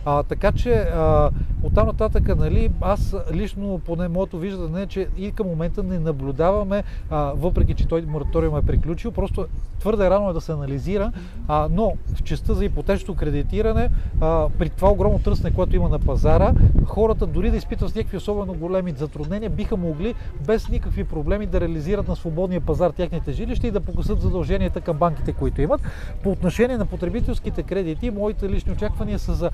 А, 0.06 0.24
така 0.24 0.52
че 0.52 0.74
а, 0.74 1.30
оттам 1.64 1.88
нататък, 1.88 2.38
нали, 2.38 2.72
аз 2.82 3.16
лично, 3.34 3.82
поне 3.86 4.08
моето 4.08 4.40
виждане 4.40 4.82
е, 4.82 4.88
че 4.88 5.08
и 5.18 5.32
към 5.32 5.48
момента 5.48 5.84
не 5.84 6.00
наблюдаваме, 6.00 6.84
а, 7.10 7.34
въпреки 7.36 7.74
че 7.74 7.88
той 7.88 8.02
мораториум 8.02 8.58
е 8.58 8.62
приключил, 8.62 9.12
просто 9.12 9.46
твърде 9.80 10.10
рано 10.10 10.30
е 10.30 10.34
да 10.34 10.42
се 10.42 10.52
анализира, 10.52 11.12
а, 11.48 11.68
но 11.72 11.94
в 12.16 12.24
частта 12.24 12.54
за 12.54 12.66
ипотечното 12.66 13.16
кредитиране, 13.16 13.90
а, 14.22 14.50
при 14.60 14.70
това 14.70 14.90
огромно 14.90 15.20
тръсне, 15.20 15.54
което 15.54 15.76
има 15.76 15.90
на 15.90 16.00
пазара, 16.00 16.54
хората 16.86 17.28
дори 17.28 17.52
да 17.52 17.58
изпитват 17.58 17.92
с 17.92 17.96
някакви 17.96 18.18
особено 18.18 18.54
големи 18.54 18.92
затруднения, 18.92 19.50
биха 19.50 19.78
могли 19.78 20.16
без 20.48 20.70
никакви 20.70 21.04
проблеми 21.04 21.46
да 21.46 21.62
реализират 21.62 22.08
на 22.08 22.16
свободния 22.16 22.62
пазар 22.62 22.92
тяхните 22.92 23.32
жилища 23.32 23.68
и 23.68 23.72
да 23.72 23.82
покусат 23.82 24.22
задълженията 24.22 24.82
към 24.82 24.98
банките, 24.98 25.34
които 25.42 25.62
имат. 25.62 25.82
По 26.24 26.32
отношение 26.32 26.78
на 26.78 26.86
потребителските 26.86 27.64
кредити, 27.64 28.12
моите 28.12 28.50
лични 28.50 28.72
очаквания 28.72 29.20
са 29.20 29.34
за 29.34 29.50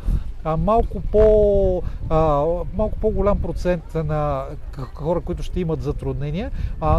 малко, 0.58 1.02
по, 1.12 1.82
малко 2.78 3.00
по-голям 3.02 3.42
процент 3.42 3.96
на 3.96 4.44
хора, 4.94 5.22
които 5.22 5.44
ще 5.44 5.60
имат 5.60 5.82
затруднения, 5.82 6.52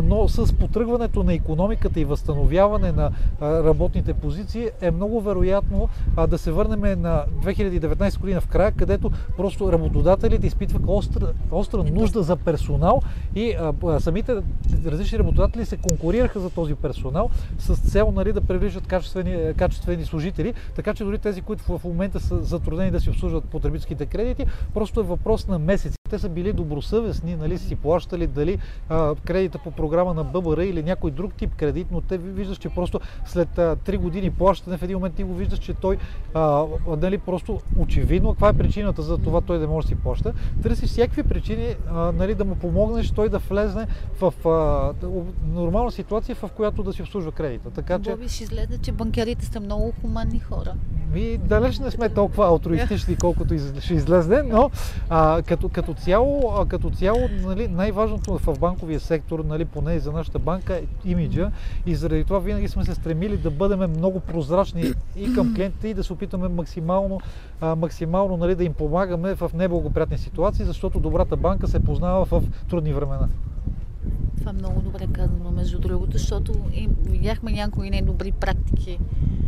но 0.02 0.28
с 0.28 0.52
потръгването 0.52 1.22
на 1.22 1.34
економиката 1.34 2.00
и 2.00 2.04
възстановяване 2.04 2.92
на 2.92 3.10
работните 3.42 4.14
позиции 4.14 4.70
е 4.80 4.90
много 4.90 5.20
вероятно 5.20 5.88
да 6.28 6.38
се 6.38 6.52
върнем 6.52 7.00
на 7.02 7.24
2019 7.44 8.20
година 8.20 8.40
в 8.40 8.48
края, 8.48 8.72
където 8.72 9.10
просто 9.36 9.72
работодателите 9.72 10.46
изпитваха 10.46 10.92
остра, 10.92 11.32
остра 11.50 11.84
нужда 11.84 12.22
за 12.22 12.36
персонал 12.36 13.02
и 13.34 13.56
самите 13.98 14.36
различни 14.86 15.18
работодатели 15.18 15.66
се 15.66 15.76
конкурираха 15.76 16.40
за 16.40 16.50
този 16.50 16.74
персонал 16.74 17.30
с 17.58 17.74
цел 17.76 18.12
нали, 18.16 18.32
да 18.32 18.40
привличат 18.40 18.77
качествени, 18.86 19.54
качествени 19.54 20.04
служители, 20.04 20.54
така 20.74 20.94
че 20.94 21.04
дори 21.04 21.18
тези, 21.18 21.42
които 21.42 21.78
в 21.78 21.84
момента 21.84 22.20
са 22.20 22.42
затруднени 22.42 22.90
да 22.90 23.00
си 23.00 23.10
обслужват 23.10 23.44
потребителските 23.44 24.06
кредити, 24.06 24.46
просто 24.74 25.00
е 25.00 25.02
въпрос 25.02 25.48
на 25.48 25.58
месеци. 25.58 25.98
Те 26.10 26.18
са 26.18 26.28
били 26.28 26.52
добросъвестни, 26.52 27.36
нали, 27.36 27.58
си 27.58 27.76
плащали 27.76 28.26
дали 28.26 28.58
а, 28.88 29.14
кредита 29.14 29.58
по 29.58 29.70
програма 29.70 30.14
на 30.14 30.24
ББР 30.24 30.58
или 30.58 30.82
някой 30.82 31.10
друг 31.10 31.34
тип 31.34 31.54
кредит, 31.54 31.86
но 31.90 32.00
те 32.00 32.18
виждаш, 32.18 32.58
че 32.58 32.68
просто 32.68 33.00
след 33.26 33.58
а, 33.58 33.76
3 33.76 33.98
години 33.98 34.30
плащане 34.30 34.76
в 34.76 34.82
един 34.82 34.96
момент 34.96 35.14
ти 35.14 35.24
го 35.24 35.34
виждаш, 35.34 35.58
че 35.58 35.74
той 35.74 35.98
а, 36.34 36.64
нали, 36.86 37.18
просто 37.18 37.60
очевидно, 37.78 38.30
каква 38.30 38.48
е 38.48 38.52
причината 38.52 39.02
за 39.02 39.18
това 39.18 39.40
той 39.40 39.58
да 39.58 39.68
може 39.68 39.84
да 39.84 39.88
си 39.88 39.94
плаща. 39.94 40.32
Търсиш 40.62 40.90
всякакви 40.90 41.22
причини 41.22 41.74
а, 41.90 42.12
нали, 42.12 42.34
да 42.34 42.44
му 42.44 42.54
помогнеш 42.54 43.10
той 43.10 43.28
да 43.28 43.38
влезне 43.38 43.86
в 44.20 44.48
а, 44.48 44.92
нормална 45.46 45.90
ситуация, 45.90 46.34
в 46.34 46.50
която 46.56 46.82
да 46.82 46.92
си 46.92 47.02
обслужва 47.02 47.32
кредита. 47.32 47.70
Така, 47.70 47.98
че... 47.98 48.10
Боби, 48.10 48.28
ще 48.28 48.44
излезе, 48.68 48.82
че 48.82 48.92
банкерите 48.92 49.46
са 49.46 49.60
много 49.60 49.92
хуманни 50.00 50.40
хора. 50.40 50.74
Ми, 51.12 51.38
далеч 51.38 51.78
не 51.78 51.90
сме 51.90 52.08
толкова 52.08 52.46
алтруистични, 52.46 53.16
колкото 53.16 53.54
ще 53.80 53.94
излезне, 53.94 54.42
но 54.42 54.70
а, 55.08 55.42
като, 55.42 55.68
като 55.68 55.94
цяло, 55.94 56.52
а, 56.56 56.66
като 56.66 56.90
цяло 56.90 57.28
нали, 57.42 57.68
най-важното 57.68 58.38
в 58.38 58.58
банковия 58.58 59.00
сектор, 59.00 59.44
нали, 59.44 59.64
поне 59.64 59.94
и 59.94 59.98
за 59.98 60.12
нашата 60.12 60.38
банка, 60.38 60.76
е 60.76 60.82
имиджа 61.04 61.50
и 61.86 61.94
заради 61.94 62.24
това 62.24 62.38
винаги 62.38 62.68
сме 62.68 62.84
се 62.84 62.94
стремили 62.94 63.36
да 63.36 63.50
бъдем 63.50 63.90
много 63.90 64.20
прозрачни 64.20 64.92
и 65.16 65.34
към 65.34 65.54
клиентите 65.54 65.88
и 65.88 65.94
да 65.94 66.04
се 66.04 66.12
опитаме 66.12 66.48
максимално, 66.48 67.20
а, 67.60 67.74
максимално 67.74 68.36
нали, 68.36 68.54
да 68.54 68.64
им 68.64 68.74
помагаме 68.74 69.34
в 69.34 69.50
неблагоприятни 69.54 70.18
ситуации, 70.18 70.64
защото 70.64 71.00
добрата 71.00 71.36
банка 71.36 71.68
се 71.68 71.80
познава 71.80 72.24
в 72.24 72.42
трудни 72.68 72.92
времена. 72.92 73.28
Това 74.48 74.58
е 74.58 74.62
много 74.62 74.80
добре 74.80 75.06
казано, 75.12 75.50
между 75.50 75.78
другото, 75.78 76.12
защото 76.12 76.52
видяхме 77.04 77.52
някои 77.52 77.90
недобри 77.90 78.32
практики 78.32 78.98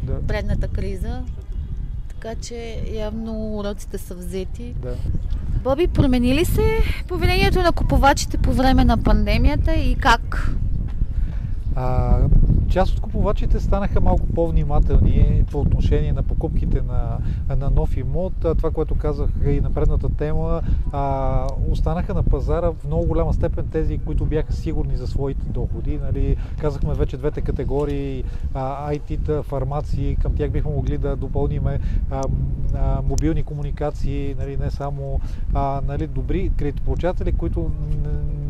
да. 0.02 0.26
предната 0.26 0.68
криза, 0.68 1.22
така 2.08 2.34
че 2.40 2.82
явно 2.92 3.56
уроците 3.56 3.98
са 3.98 4.14
взети. 4.14 4.74
Да. 4.82 4.94
Боби, 5.64 5.86
промени 5.86 6.34
ли 6.34 6.44
се 6.44 6.78
поведението 7.08 7.62
на 7.62 7.72
купувачите 7.72 8.38
по 8.38 8.52
време 8.52 8.84
на 8.84 8.96
пандемията 8.98 9.74
и 9.74 9.94
как? 9.94 10.52
А, 11.76 12.18
част 12.70 12.94
от 12.94 13.00
купувачите 13.00 13.60
станаха 13.60 14.00
малко 14.00 14.26
по-внимателни 14.26 15.44
по 15.50 15.60
отношение 15.60 16.12
на 16.12 16.22
покупките 16.22 16.82
на, 16.82 17.18
на 17.56 17.70
нов 17.70 17.96
имот. 17.96 18.32
Това, 18.40 18.70
което 18.70 18.94
казах 18.94 19.30
и 19.46 19.60
на 19.60 19.70
предната 19.70 20.08
тема, 20.08 20.62
а, 20.92 21.46
останаха 21.70 22.14
на 22.14 22.22
пазара 22.22 22.70
в 22.72 22.84
много 22.84 23.06
голяма 23.06 23.34
степен 23.34 23.68
тези, 23.72 23.98
които 23.98 24.24
бяха 24.24 24.52
сигурни 24.52 24.96
за 24.96 25.06
своите 25.06 25.46
доходи. 25.46 25.98
Нали, 25.98 26.36
казахме 26.60 26.94
вече 26.94 27.16
двете 27.16 27.40
категории 27.40 28.24
IT-та, 28.54 29.42
фармации, 29.42 30.16
към 30.16 30.34
тях 30.34 30.50
бихме 30.50 30.70
могли 30.70 30.98
да 30.98 31.16
допълним 31.16 31.66
а, 31.66 31.78
а, 32.74 33.02
мобилни 33.08 33.42
комуникации, 33.42 34.34
нали, 34.38 34.56
не 34.56 34.70
само 34.70 35.20
а, 35.54 35.80
нали, 35.86 36.06
добри 36.06 36.50
кредитополучатели, 36.58 37.32
които 37.32 37.70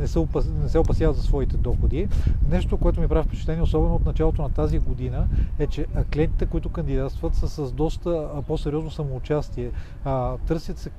не, 0.00 0.06
са, 0.06 0.26
не 0.62 0.68
се 0.68 0.78
опасяват 0.78 1.16
за 1.16 1.22
своите 1.22 1.56
доходи. 1.56 2.08
Нещо, 2.50 2.76
което 2.76 3.00
ми 3.00 3.08
прави 3.08 3.28
впечатление, 3.28 3.62
особено 3.62 3.94
от 3.94 4.04
началото 4.10 4.42
на 4.42 4.50
тази 4.50 4.78
година, 4.78 5.26
е, 5.58 5.66
че 5.66 5.86
клиентите, 6.12 6.46
които 6.46 6.68
кандидатстват, 6.68 7.34
са 7.34 7.48
с 7.48 7.72
доста 7.72 8.28
по-сериозно 8.46 8.90
самоучастие. 8.90 9.70
А, 10.04 10.36
търсят 10.36 10.78
се 10.78 10.90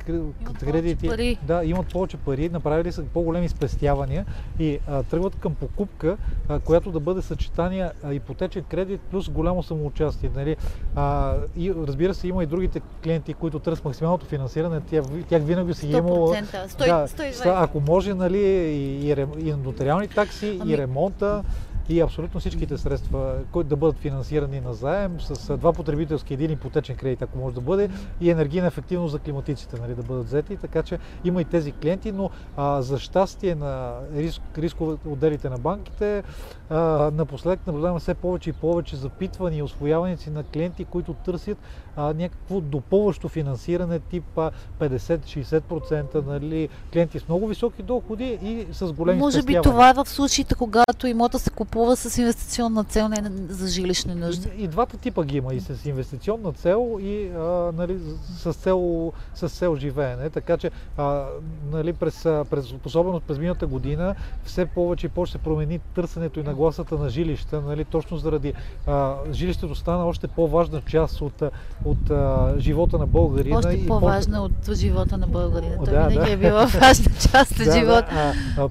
кредити. 0.59 1.37
Да, 1.47 1.65
имат 1.65 1.87
повече 1.87 2.17
пари, 2.17 2.49
направили 2.49 2.91
са 2.91 3.03
по-големи 3.03 3.49
спестявания 3.49 4.25
и 4.59 4.79
а, 4.87 5.03
тръгват 5.03 5.35
към 5.35 5.55
покупка, 5.55 6.17
а, 6.49 6.59
която 6.59 6.91
да 6.91 6.99
бъде 6.99 7.21
съчетания 7.21 7.91
ипотечен 8.11 8.63
кредит 8.63 9.01
плюс 9.01 9.29
голямо 9.29 9.63
самоучастие. 9.63 10.29
Нали? 10.35 10.55
А, 10.95 11.35
и, 11.57 11.73
разбира 11.73 12.13
се, 12.13 12.27
има 12.27 12.43
и 12.43 12.45
другите 12.45 12.81
клиенти, 13.03 13.33
които 13.33 13.59
търсят 13.59 13.85
максималното 13.85 14.25
финансиране. 14.25 14.81
Тях, 14.81 15.05
тях 15.29 15.43
винаги 15.43 15.73
си 15.73 15.87
имало. 15.87 16.27
100%, 16.27 16.77
да, 16.77 17.07
120. 17.07 17.63
Ако 17.63 17.79
може, 17.79 18.13
нали, 18.13 18.37
и, 18.37 19.09
и, 19.09 19.25
и 19.39 19.53
нотариални 19.53 20.07
такси, 20.07 20.57
ами... 20.61 20.71
и 20.71 20.77
ремонта 20.77 21.43
и 21.91 21.99
абсолютно 21.99 22.39
всичките 22.39 22.77
средства, 22.77 23.35
които 23.51 23.69
да 23.69 23.75
бъдат 23.75 23.97
финансирани 23.97 24.61
на 24.61 24.73
заем 24.73 25.19
с 25.19 25.57
два 25.57 25.73
потребителски 25.73 26.33
един 26.33 26.51
ипотечен 26.51 26.95
кредит, 26.95 27.21
ако 27.21 27.37
може 27.37 27.55
да 27.55 27.61
бъде, 27.61 27.89
и 28.21 28.29
енергийна 28.29 28.67
ефективност 28.67 29.11
за 29.11 29.19
климатиците 29.19 29.81
нали, 29.81 29.95
да 29.95 30.03
бъдат 30.03 30.25
взети. 30.25 30.57
Така 30.57 30.83
че 30.83 30.99
има 31.23 31.41
и 31.41 31.45
тези 31.45 31.71
клиенти, 31.71 32.11
но 32.11 32.29
а, 32.57 32.81
за 32.81 32.99
щастие 32.99 33.55
на 33.55 33.93
риск, 34.15 34.41
рискове 34.57 34.97
отделите 35.05 35.49
на 35.49 35.57
банките, 35.57 36.23
а, 36.69 37.11
напоследък 37.13 37.67
наблюдаваме 37.67 37.99
все 37.99 38.13
повече 38.13 38.49
и 38.49 38.53
повече 38.53 38.95
запитвани 38.95 39.57
и 39.57 39.61
освояваници 39.61 40.29
на 40.29 40.43
клиенти, 40.43 40.85
които 40.85 41.13
търсят 41.13 41.57
а, 41.95 42.13
някакво 42.13 42.61
допълващо 42.61 43.29
финансиране 43.29 43.99
тип 43.99 44.39
50-60%, 44.79 46.25
нали, 46.25 46.69
клиенти 46.93 47.19
с 47.19 47.27
много 47.27 47.47
високи 47.47 47.83
доходи 47.83 48.39
и 48.43 48.67
с 48.71 48.93
големи 48.93 49.19
Може 49.19 49.43
би 49.43 49.57
това 49.63 49.89
е 49.89 49.93
в 49.93 50.05
случаите, 50.05 50.55
когато 50.55 51.07
имота 51.07 51.39
се 51.39 51.49
купува 51.49 51.80
с 51.95 52.17
инвестиционна 52.17 52.83
цел, 52.83 53.07
не 53.07 53.31
за 53.49 53.67
жилищни 53.67 54.15
нужди. 54.15 54.49
И, 54.57 54.63
и 54.63 54.67
двата 54.67 54.97
типа 54.97 55.23
ги 55.23 55.37
има, 55.37 55.53
и 55.53 55.61
с 55.61 55.85
инвестиционна 55.85 56.53
цел, 56.53 56.97
и 57.01 57.27
а, 57.27 57.71
нали, 57.77 57.99
с, 58.37 58.53
цел, 58.53 59.11
с 59.35 59.49
цел 59.49 59.75
живеене. 59.75 60.29
Така 60.29 60.57
че, 60.57 60.71
а, 60.97 61.25
нали, 61.71 61.93
през, 61.93 62.23
през, 62.23 62.73
особено 62.85 63.19
през 63.19 63.37
миналата 63.37 63.67
година, 63.67 64.15
все 64.43 64.65
повече 64.65 65.05
и 65.05 65.09
повече 65.09 65.31
се 65.31 65.37
промени 65.37 65.79
търсенето 65.79 66.39
и 66.39 66.43
нагласата 66.43 66.95
на 66.95 67.09
жилища, 67.09 67.61
нали, 67.61 67.85
точно 67.85 68.17
заради 68.17 68.53
а, 68.87 69.15
жилището 69.31 69.75
стана 69.75 70.05
още 70.05 70.27
по-важна 70.27 70.81
част 70.81 71.21
от 71.21 71.43
от 71.85 72.09
а, 72.09 72.53
живота 72.59 72.97
на 72.97 73.07
българина. 73.07 73.57
Още 73.57 73.87
по-важна 73.87 74.37
по... 74.37 74.43
от 74.43 74.77
живота 74.77 75.17
на 75.17 75.27
българина. 75.27 75.75
Той 75.85 75.93
да, 75.93 76.07
винаги 76.07 76.29
да. 76.29 76.31
е 76.31 76.37
била 76.37 76.65
важна 76.81 77.11
част 77.31 77.51
от 77.51 77.65
да, 77.65 77.79
живота. 77.79 78.07
Да, 78.13 78.33
а, 78.57 78.63
а, 78.63 78.69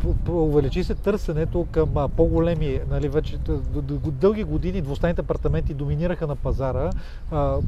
по, 0.00 0.14
по, 0.14 0.44
увеличи 0.44 0.84
се 0.84 0.94
търсенето 0.94 1.66
към 1.70 1.96
а, 1.96 2.08
по-големи, 2.32 2.80
нали, 2.90 3.08
вече 3.08 3.38
дълги 4.06 4.44
години 4.44 4.80
двустайните 4.80 5.20
апартаменти 5.20 5.74
доминираха 5.74 6.26
на 6.26 6.36
пазара. 6.36 6.90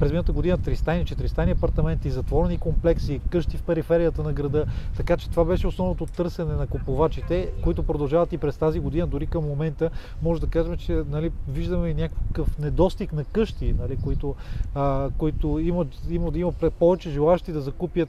През 0.01 0.11
миналата 0.11 0.33
година 0.33 0.59
тристайни, 0.59 1.05
четиристайни 1.05 1.53
апартаменти, 1.53 2.11
затворени 2.11 2.59
комплекси, 2.59 3.21
къщи 3.31 3.57
в 3.57 3.63
периферията 3.63 4.23
на 4.23 4.33
града. 4.33 4.67
Така 4.97 5.17
че 5.17 5.31
това 5.31 5.45
беше 5.45 5.67
основното 5.67 6.07
търсене 6.07 6.55
на 6.55 6.67
купувачите, 6.67 7.51
които 7.63 7.83
продължават 7.83 8.33
и 8.33 8.39
през 8.39 8.57
тази 8.57 8.81
година, 8.81 9.07
дори 9.07 9.27
към 9.27 9.45
момента 9.45 9.91
може 10.23 10.41
да 10.41 10.47
кажем, 10.47 10.77
че 10.77 11.03
нали, 11.11 11.33
виждаме 11.49 11.89
и 11.89 11.95
някакъв 11.95 12.59
недостиг 12.59 13.13
на 13.13 13.25
къщи, 13.25 13.75
нали, 13.81 13.97
които 14.05 14.35
които 15.19 15.59
имат, 15.59 15.89
имат, 16.11 16.37
има 16.37 16.53
повече 16.79 17.11
желащи 17.11 17.53
да 17.53 17.61
закупят 17.61 18.09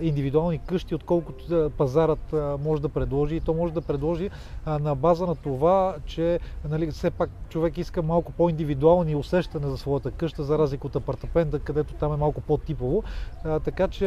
индивидуални 0.00 0.58
къщи, 0.58 0.94
отколкото 0.94 1.70
пазарът 1.78 2.34
може 2.64 2.82
да 2.82 2.88
предложи. 2.88 3.36
И 3.36 3.40
то 3.40 3.54
може 3.54 3.74
да 3.74 3.80
предложи 3.80 4.30
на 4.66 4.94
база 4.94 5.26
на 5.26 5.34
това, 5.34 5.75
че 6.06 6.40
нали, 6.68 6.90
все 6.90 7.10
пак 7.10 7.30
човек 7.48 7.78
иска 7.78 8.02
малко 8.02 8.32
по-индивидуални 8.32 9.16
усещане 9.16 9.66
за 9.66 9.78
своята 9.78 10.10
къща, 10.10 10.44
за 10.44 10.58
разлика 10.58 10.86
от 10.86 10.96
апартамента, 10.96 11.58
където 11.58 11.94
там 11.94 12.12
е 12.12 12.16
малко 12.16 12.40
по-типово. 12.40 13.02
А, 13.44 13.60
така 13.60 13.88
че. 13.88 14.06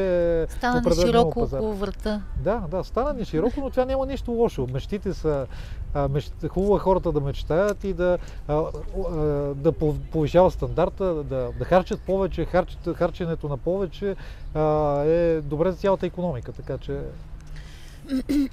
Стана 0.50 0.82
ни 0.82 0.96
широко 0.96 1.40
около 1.40 1.74
врата. 1.74 2.22
Да, 2.44 2.64
да, 2.72 2.84
стана 2.84 3.14
ни 3.14 3.26
широко, 3.26 3.60
но 3.62 3.70
това 3.70 3.86
няма 3.86 4.06
нищо 4.06 4.32
лошо. 4.32 4.68
Мечтите 4.74 5.14
са. 5.14 5.48
А, 5.94 6.08
меч... 6.08 6.32
Хубаво 6.50 6.76
е 6.76 6.80
хората 6.80 7.12
да 7.12 7.20
мечтаят 7.20 7.84
и 7.84 7.94
да, 7.94 8.18
а, 8.48 8.54
а, 8.56 9.20
да 9.56 9.72
повишават 10.12 10.54
стандарта, 10.54 11.24
да, 11.24 11.50
да 11.60 11.66
харчат 11.66 12.02
повече, 12.02 12.46
харчат, 12.46 12.98
харченето 12.98 13.50
на 13.50 13.58
повече 13.58 14.16
а, 14.54 14.62
е 15.04 15.42
добре 15.42 15.72
за 15.72 15.78
цялата 15.78 16.06
економика, 16.06 16.52
така 16.52 16.78
че... 16.78 17.00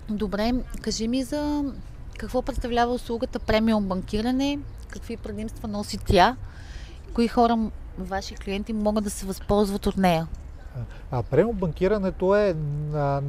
Добре, 0.09 0.52
кажи 0.83 1.09
ми 1.09 1.22
за 1.22 1.64
какво 2.16 2.42
представлява 2.42 2.94
услугата 2.94 3.38
премиум 3.38 3.85
банкиране, 3.85 4.59
какви 4.88 5.16
предимства 5.16 5.68
носи 5.68 5.98
тя, 5.98 6.37
кои 7.14 7.29
хора, 7.29 7.59
ваши 7.98 8.35
клиенти 8.35 8.72
могат 8.72 9.05
да 9.05 9.11
се 9.11 9.26
възползват 9.26 9.87
от 9.87 9.96
нея? 9.96 10.26
А, 11.11 11.22
премиум 11.22 11.57
банкирането 11.57 12.37
е 12.37 12.55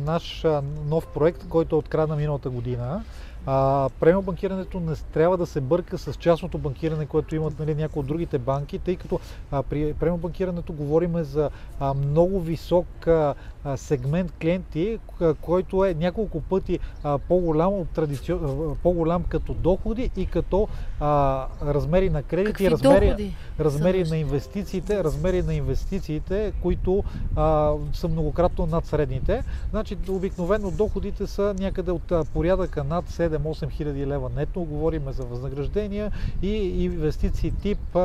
наш 0.05 0.45
нов 0.85 1.07
проект, 1.07 1.47
който 1.49 1.75
е 1.75 1.79
от 1.79 1.89
края 1.89 2.07
на 2.07 2.15
миналата 2.15 2.49
година. 2.49 3.03
А, 3.49 3.89
премиум 3.99 4.25
банкирането 4.25 4.79
не 4.79 4.95
трябва 4.95 5.37
да 5.37 5.45
се 5.45 5.61
бърка 5.61 5.97
с 5.97 6.13
частното 6.13 6.57
банкиране, 6.57 7.05
което 7.05 7.35
имат 7.35 7.59
нали, 7.59 7.75
някои 7.75 7.99
от 7.99 8.05
другите 8.05 8.37
банки, 8.37 8.79
тъй 8.79 8.95
като 8.95 9.19
а, 9.51 9.63
при 9.63 9.93
премиум 9.93 10.19
банкирането 10.19 10.73
говорим 10.73 11.23
за 11.23 11.49
а, 11.79 11.93
много 11.93 12.41
висок 12.41 13.07
а, 13.07 13.35
сегмент 13.75 14.31
клиенти, 14.41 14.99
който 15.41 15.85
е 15.85 15.93
няколко 15.93 16.41
пъти 16.41 16.79
по-голям, 17.27 17.73
от 17.73 17.89
традицион... 17.89 18.75
по-голям 18.83 19.23
като 19.23 19.53
доходи 19.53 20.11
и 20.17 20.25
като 20.25 20.67
а, 20.99 21.45
размери 21.65 22.09
на 22.09 22.23
кредити, 22.23 22.63
и 22.63 22.71
размери, 22.71 23.35
размери 23.59 24.03
на 24.03 24.17
инвестициите, 24.17 25.03
размери 25.03 25.41
на 25.41 25.53
инвестициите, 25.53 26.53
които 26.61 27.03
а, 27.35 27.73
са 27.93 28.07
многократно 28.07 28.65
над 28.65 28.85
средните. 28.85 29.43
Значи 29.69 29.97
обикновено 30.09 30.71
доходите 30.71 31.27
са 31.27 31.55
някъде 31.59 31.91
от 31.91 32.11
порядъка 32.33 32.83
над 32.83 33.05
7-8 33.05 33.71
хиляди 33.71 34.07
лева 34.07 34.29
нетно, 34.35 34.63
говорим 34.63 35.03
за 35.11 35.23
възнаграждения 35.23 36.11
и 36.41 36.83
инвестиции 36.83 37.51
тип 37.51 37.95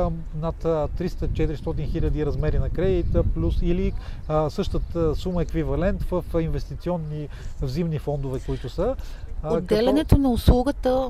над 0.41 0.63
300-400 0.63 1.91
хиляди 1.91 2.25
размери 2.25 2.59
на 2.59 2.69
кредита, 2.69 3.23
плюс 3.23 3.61
или 3.61 3.93
а, 4.27 4.49
същата 4.49 5.15
сума 5.15 5.41
е 5.41 5.45
еквивалент 5.53 6.03
в 6.03 6.41
инвестиционни 6.41 7.27
взимни 7.61 7.99
фондове, 7.99 8.39
които 8.45 8.69
са. 8.69 8.95
Отделянето 9.43 10.15
като... 10.15 10.21
на 10.21 10.29
услугата 10.31 11.09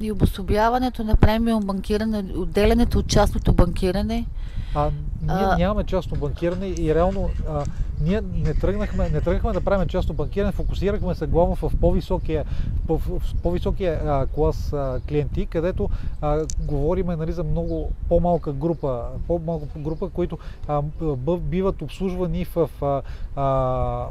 и 0.00 0.12
обособяването 0.12 1.04
на 1.04 1.16
премиум 1.16 1.62
банкиране, 1.62 2.24
отделянето 2.36 2.98
от 2.98 3.06
частното 3.06 3.52
банкиране. 3.52 4.26
А, 4.74 4.90
ние 5.22 5.34
а... 5.34 5.56
нямаме 5.56 5.84
частно 5.84 6.16
банкиране 6.16 6.66
и 6.66 6.94
реално 6.94 7.30
а, 7.48 7.64
ние 8.00 8.20
не 8.20 8.54
тръгнахме, 8.54 9.08
не 9.08 9.20
тръгнахме 9.20 9.52
да 9.52 9.60
правим 9.60 9.88
частно 9.88 10.14
банкиране, 10.14 10.52
фокусирахме 10.52 11.14
се 11.14 11.26
главно 11.26 11.54
в 11.54 11.72
по-високия, 11.80 12.44
в 12.88 13.00
по-високия 13.42 14.00
а, 14.06 14.26
клас 14.26 14.72
а, 14.72 15.00
клиенти, 15.08 15.46
където 15.46 15.88
а, 16.20 16.46
говориме 16.60 17.16
нали, 17.16 17.32
за 17.32 17.44
много 17.44 17.92
по-малка 18.08 18.52
група, 18.52 19.04
по-малка 19.26 19.66
група, 19.78 20.08
които 20.08 20.38
а, 20.68 20.82
биват 21.40 21.82
обслужвани 21.82 22.44
в 22.44 22.70
а, 22.82 23.02
а, 23.36 24.06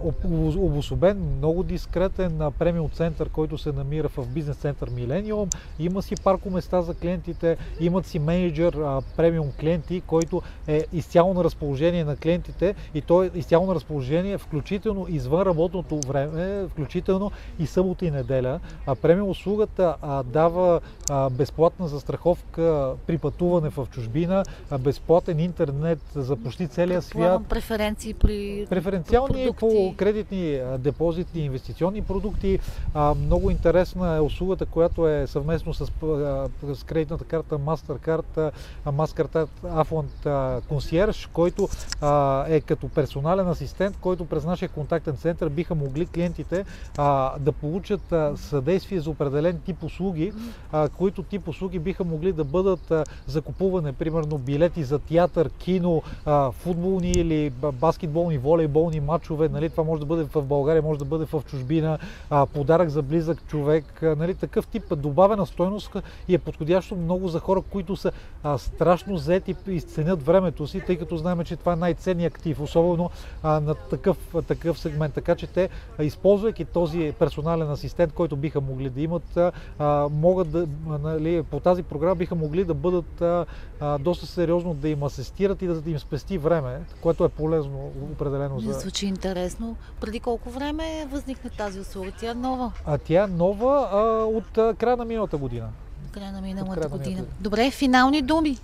обособен, 0.58 1.36
много 1.38 1.64
дискретен 1.64 2.42
а, 2.42 2.52
премиум 2.52 2.90
център, 2.90 3.30
който 3.30 3.58
се 3.58 3.72
намира 3.72 4.10
в 4.10 4.28
бизнес 4.28 4.58
център 4.58 4.90
Милениум. 4.90 5.50
Има 5.80 6.02
си 6.02 6.16
паркоместа 6.24 6.82
за 6.82 6.94
клиентите, 6.94 7.58
имат 7.80 8.06
си 8.06 8.20
менеджер 8.20 8.74
а, 8.74 9.02
премиум 9.18 9.52
клиенти, 9.60 10.02
който 10.02 10.42
е 10.68 10.86
изцяло 10.94 11.34
на 11.34 11.44
разположение 11.44 12.04
на 12.04 12.16
клиентите 12.16 12.76
и 12.94 13.02
той 13.02 13.26
е 13.26 13.30
изцяло 13.36 13.68
на 13.68 13.76
разположение, 13.80 14.38
включително 14.38 15.06
извън 15.10 15.42
работното 15.42 16.00
време, 16.08 16.68
включително 16.68 17.32
и 17.60 17.68
събота 17.68 18.06
и 18.06 18.12
неделя. 18.12 18.60
А 18.88 18.96
премиум 18.96 19.30
услугата 19.30 19.96
а, 20.02 20.24
дава 20.24 20.82
а, 21.10 21.30
безплатна 21.30 21.88
застраховка 21.88 22.94
при 23.08 23.18
пътуване 23.18 23.70
в 23.70 23.88
чужбина, 23.92 24.44
а, 24.72 24.78
безплатен 24.78 25.40
интернет 25.40 26.00
за 26.16 26.36
почти 26.36 26.68
целия 26.68 27.02
свят. 27.02 27.42
преференции 27.50 28.14
при 28.14 28.68
Преференциални 28.70 29.50
по 29.60 29.94
кредитни, 29.98 30.60
депозитни, 30.78 31.42
инвестиционни 31.42 32.02
продукти. 32.02 32.60
А, 32.94 33.14
много 33.14 33.50
интересна 33.50 34.16
е 34.16 34.20
услугата, 34.20 34.66
която 34.66 35.08
е 35.08 35.28
съвместно 35.28 35.74
с, 35.74 35.82
а, 35.82 36.48
с 36.76 36.84
кредитната 36.84 37.24
карта 37.24 37.58
Mastercard, 37.58 38.52
Mastercard 38.86 39.48
Affluent 39.64 40.28
Concierge, 40.62 41.30
който 41.34 41.70
а, 42.02 42.46
е 42.50 42.62
като 42.62 42.90
персонален 42.90 43.48
асистент, 43.48 43.69
който 44.02 44.26
през 44.26 44.46
нашия 44.46 44.70
контактен 44.70 45.18
център 45.18 45.50
биха 45.50 45.76
могли 45.76 46.06
клиентите 46.06 46.66
а, 46.98 47.40
да 47.40 47.52
получат 47.52 48.12
а, 48.12 48.38
съдействие 48.38 49.00
за 49.00 49.10
определен 49.10 49.60
тип 49.66 49.84
услуги, 49.84 50.34
а, 50.72 50.90
които 50.90 51.24
тип 51.24 51.48
услуги 51.48 51.80
биха 51.80 52.04
могли 52.04 52.32
да 52.32 52.44
бъдат 52.44 52.92
а, 52.92 53.04
закупуване, 53.28 53.94
примерно 53.94 54.38
билети 54.38 54.84
за 54.84 55.00
театър, 55.00 55.50
кино, 55.50 56.04
а, 56.26 56.52
футболни 56.52 57.12
или 57.12 57.50
баскетболни, 57.74 58.38
волейболни 58.38 59.00
матчове. 59.00 59.50
Нали, 59.50 59.70
това 59.70 59.84
може 59.84 60.00
да 60.00 60.06
бъде 60.06 60.24
в 60.24 60.42
България, 60.42 60.82
може 60.82 61.00
да 61.00 61.06
бъде 61.06 61.26
в 61.26 61.44
чужбина, 61.46 62.00
а, 62.30 62.46
подарък 62.46 62.90
за 62.90 63.02
близък 63.02 63.48
човек. 63.48 64.04
А, 64.04 64.16
нали, 64.16 64.36
такъв 64.36 64.68
тип 64.68 64.84
добавена 64.98 65.46
стойност 65.46 65.92
и 66.28 66.36
е 66.36 66.38
подходящо 66.38 66.96
много 66.96 67.28
за 67.28 67.40
хора, 67.40 67.62
които 67.62 67.96
са 67.96 68.12
а, 68.44 68.58
страшно 68.58 69.18
заети 69.18 69.56
и 69.68 69.82
ценят 69.82 70.24
времето 70.24 70.68
си, 70.68 70.82
тъй 70.82 70.98
като 70.98 71.18
знаем, 71.18 71.44
че 71.44 71.56
това 71.56 71.74
е 71.74 71.76
най-ценният 71.76 72.34
актив, 72.34 72.62
особено 72.62 73.10
а, 73.44 73.59
на 73.60 73.76
такъв, 73.76 74.18
такъв 74.48 74.80
сегмент. 74.80 75.14
Така 75.14 75.36
че 75.36 75.48
те, 75.48 75.70
използвайки 76.00 76.66
този 76.66 77.14
персонален 77.20 77.72
асистент, 77.72 78.14
който 78.14 78.36
биха 78.36 78.62
могли 78.62 78.90
да 78.90 79.02
имат, 79.02 79.38
а, 79.80 80.08
могат 80.12 80.52
да, 80.52 80.68
нали, 80.88 81.44
по 81.44 81.60
тази 81.60 81.84
програма 81.84 82.16
биха 82.16 82.36
могли 82.36 82.64
да 82.64 82.74
бъдат 82.74 83.22
а, 83.22 83.46
а, 83.80 83.98
доста 83.98 84.26
сериозно 84.26 84.74
да 84.74 84.90
им 84.90 85.04
асистират 85.04 85.62
и 85.62 85.68
да, 85.68 85.82
да 85.82 85.90
им 85.90 86.00
спести 86.00 86.38
време, 86.38 86.80
което 87.02 87.26
е 87.26 87.30
полезно 87.30 87.92
определено 88.12 88.60
за... 88.60 88.74
Звучи 88.74 89.06
интересно. 89.06 89.76
Преди 90.02 90.20
колко 90.20 90.50
време 90.50 91.08
възникна 91.12 91.50
тази 91.50 91.80
услуга? 91.80 92.12
Тя 92.20 92.32
е 92.32 92.34
нова? 92.34 92.72
А 92.86 92.98
тя 92.98 93.24
е 93.24 93.28
нова 93.28 93.90
а, 93.92 94.00
от 94.26 94.58
а, 94.58 94.74
края 94.74 94.98
на 94.98 95.06
миналата 95.06 95.38
година. 95.38 95.70
Края 96.12 96.32
на 96.32 96.42
миналата 96.42 96.90
година. 96.90 97.26
Добре, 97.40 97.72
финални 97.72 98.22
думи. 98.22 98.58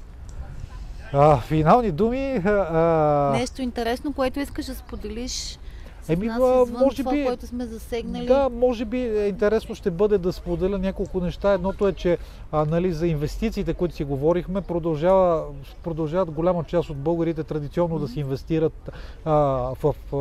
Финални 1.48 1.92
думи. 1.92 2.42
А... 2.46 3.32
Нещо 3.34 3.62
интересно, 3.62 4.14
което 4.14 4.40
искаш 4.40 4.66
да 4.66 4.76
споделиш 4.76 5.58
Еми, 6.10 6.28
нас, 6.28 6.70
може 6.72 6.98
това, 6.98 7.12
би, 7.12 7.26
което 7.26 7.48
сме 7.48 7.66
засегнали. 7.66 8.26
Да, 8.26 8.50
може 8.50 8.86
би 8.86 8.98
е 8.98 9.28
интересно 9.28 9.76
ще 9.76 9.92
бъде 9.92 10.18
да 10.18 10.34
споделя 10.34 10.80
няколко 10.80 11.20
неща. 11.20 11.54
Едното 11.54 11.88
е, 11.88 11.94
че 11.94 12.18
а, 12.52 12.66
нали, 12.66 12.94
за 12.94 13.08
инвестициите, 13.08 13.74
които 13.74 13.96
си 13.96 14.04
говорихме, 14.04 14.62
продължава, 14.62 15.44
продължават 15.84 16.32
голяма 16.32 16.64
част 16.64 16.90
от 16.90 16.98
българите 16.98 17.44
традиционно 17.44 17.98
mm-hmm. 17.98 18.02
да 18.02 18.08
си 18.08 18.20
инвестират 18.20 18.92
а, 19.26 19.34
в, 19.84 19.96
а, 20.14 20.16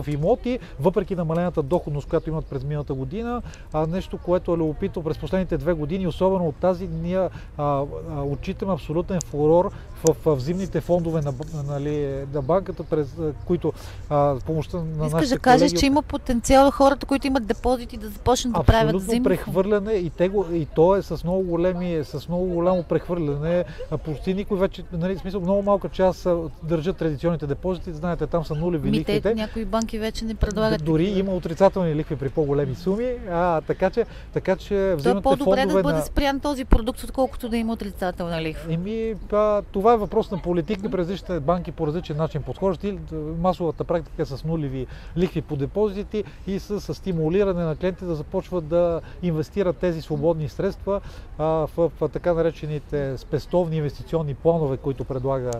в 0.00 0.04
имоти, 0.08 0.58
въпреки 0.80 1.16
намалената 1.16 1.62
доходност, 1.62 2.08
която 2.08 2.30
имат 2.30 2.46
през 2.46 2.64
миналата 2.64 2.94
година. 2.94 3.42
А, 3.72 3.86
нещо, 3.86 4.18
което 4.18 4.54
е 4.54 4.56
любопитно 4.56 5.02
през 5.02 5.18
последните 5.18 5.58
две 5.58 5.72
години, 5.72 6.06
особено 6.06 6.48
от 6.48 6.56
тази, 6.56 6.88
ние 6.88 7.18
а, 7.18 7.28
а, 7.58 7.84
отчитаме 8.22 8.72
абсолютен 8.72 9.18
фурор 9.26 9.70
в, 10.04 10.14
в, 10.14 10.36
в 10.36 10.40
зимните 10.40 10.80
фондове 10.80 11.20
на, 11.20 11.32
нали, 11.66 12.24
на 12.34 12.42
банката, 12.42 12.84
през 12.84 13.16
които 13.46 13.72
а, 14.10 14.36
помощта 14.46 14.82
на 14.98 15.09
Искаш 15.16 15.28
да 15.28 15.38
кажеш, 15.38 15.70
колеги... 15.70 15.80
че 15.80 15.86
има 15.86 16.02
потенциал 16.02 16.70
хората, 16.70 17.06
които 17.06 17.26
имат 17.26 17.46
депозити 17.46 17.96
да 17.96 18.08
започнат 18.08 18.54
да 18.54 18.62
правят 18.62 19.02
зимно 19.02 19.24
прехвърляне 19.24 19.92
и, 19.92 20.10
те 20.10 20.28
го, 20.28 20.46
и 20.52 20.66
то 20.66 20.96
е 20.96 21.02
с 21.02 21.24
много, 21.24 21.42
големи, 21.42 22.04
с 22.04 22.28
много 22.28 22.46
голямо 22.46 22.82
прехвърляне. 22.82 23.64
Почти 24.04 24.34
никой 24.34 24.58
вече, 24.58 24.84
нали, 24.92 25.18
смисъл, 25.18 25.40
много 25.40 25.62
малка 25.62 25.88
част 25.88 26.28
държат 26.62 26.96
традиционните 26.96 27.46
депозити. 27.46 27.92
Знаете, 27.92 28.26
там 28.26 28.44
са 28.44 28.54
нулеви 28.54 28.90
лихвите. 28.90 29.34
Някои 29.34 29.64
банки 29.64 29.98
вече 29.98 30.24
не 30.24 30.34
предлагат. 30.34 30.84
Дори 30.84 31.04
има 31.04 31.32
отрицателни 31.32 31.94
лихви 31.94 32.16
при 32.16 32.28
по-големи 32.28 32.74
суми. 32.74 33.12
А, 33.30 33.60
така 33.60 33.90
че, 33.90 34.06
така 34.32 34.56
че 34.56 34.96
То 35.02 35.18
е 35.18 35.20
по-добре 35.22 35.66
да 35.66 35.82
бъде 35.82 35.98
на... 35.98 36.02
спрян 36.02 36.40
този 36.40 36.64
продукт, 36.64 37.04
отколкото 37.04 37.48
да 37.48 37.56
има 37.56 37.72
отрицателна 37.72 38.42
лихва. 38.42 38.74
Еми, 38.74 39.14
а, 39.32 39.62
това 39.72 39.92
е 39.92 39.96
въпрос 39.96 40.30
на 40.30 40.38
политика. 40.38 40.90
През 40.90 41.00
различните 41.00 41.40
банки 41.40 41.72
по 41.72 41.86
различен 41.86 42.16
начин 42.16 42.42
подхождат. 42.42 42.96
Масовата 43.40 43.84
практика 43.84 44.22
е 44.22 44.24
с 44.24 44.44
нулеви 44.44 44.86
лихви 45.16 45.42
по 45.42 45.56
депозити 45.56 46.24
и 46.46 46.58
с, 46.58 46.94
стимулиране 46.94 47.64
на 47.64 47.76
клиентите 47.76 48.04
да 48.04 48.14
започват 48.14 48.68
да 48.68 49.00
инвестират 49.22 49.76
тези 49.76 50.02
свободни 50.02 50.48
средства 50.48 51.00
в, 51.38 51.90
така 52.12 52.34
наречените 52.34 53.18
спестовни 53.18 53.76
инвестиционни 53.76 54.34
планове, 54.34 54.76
които 54.76 55.04
предлага 55.04 55.50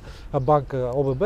банка 0.40 0.90
ОББ. 0.94 1.24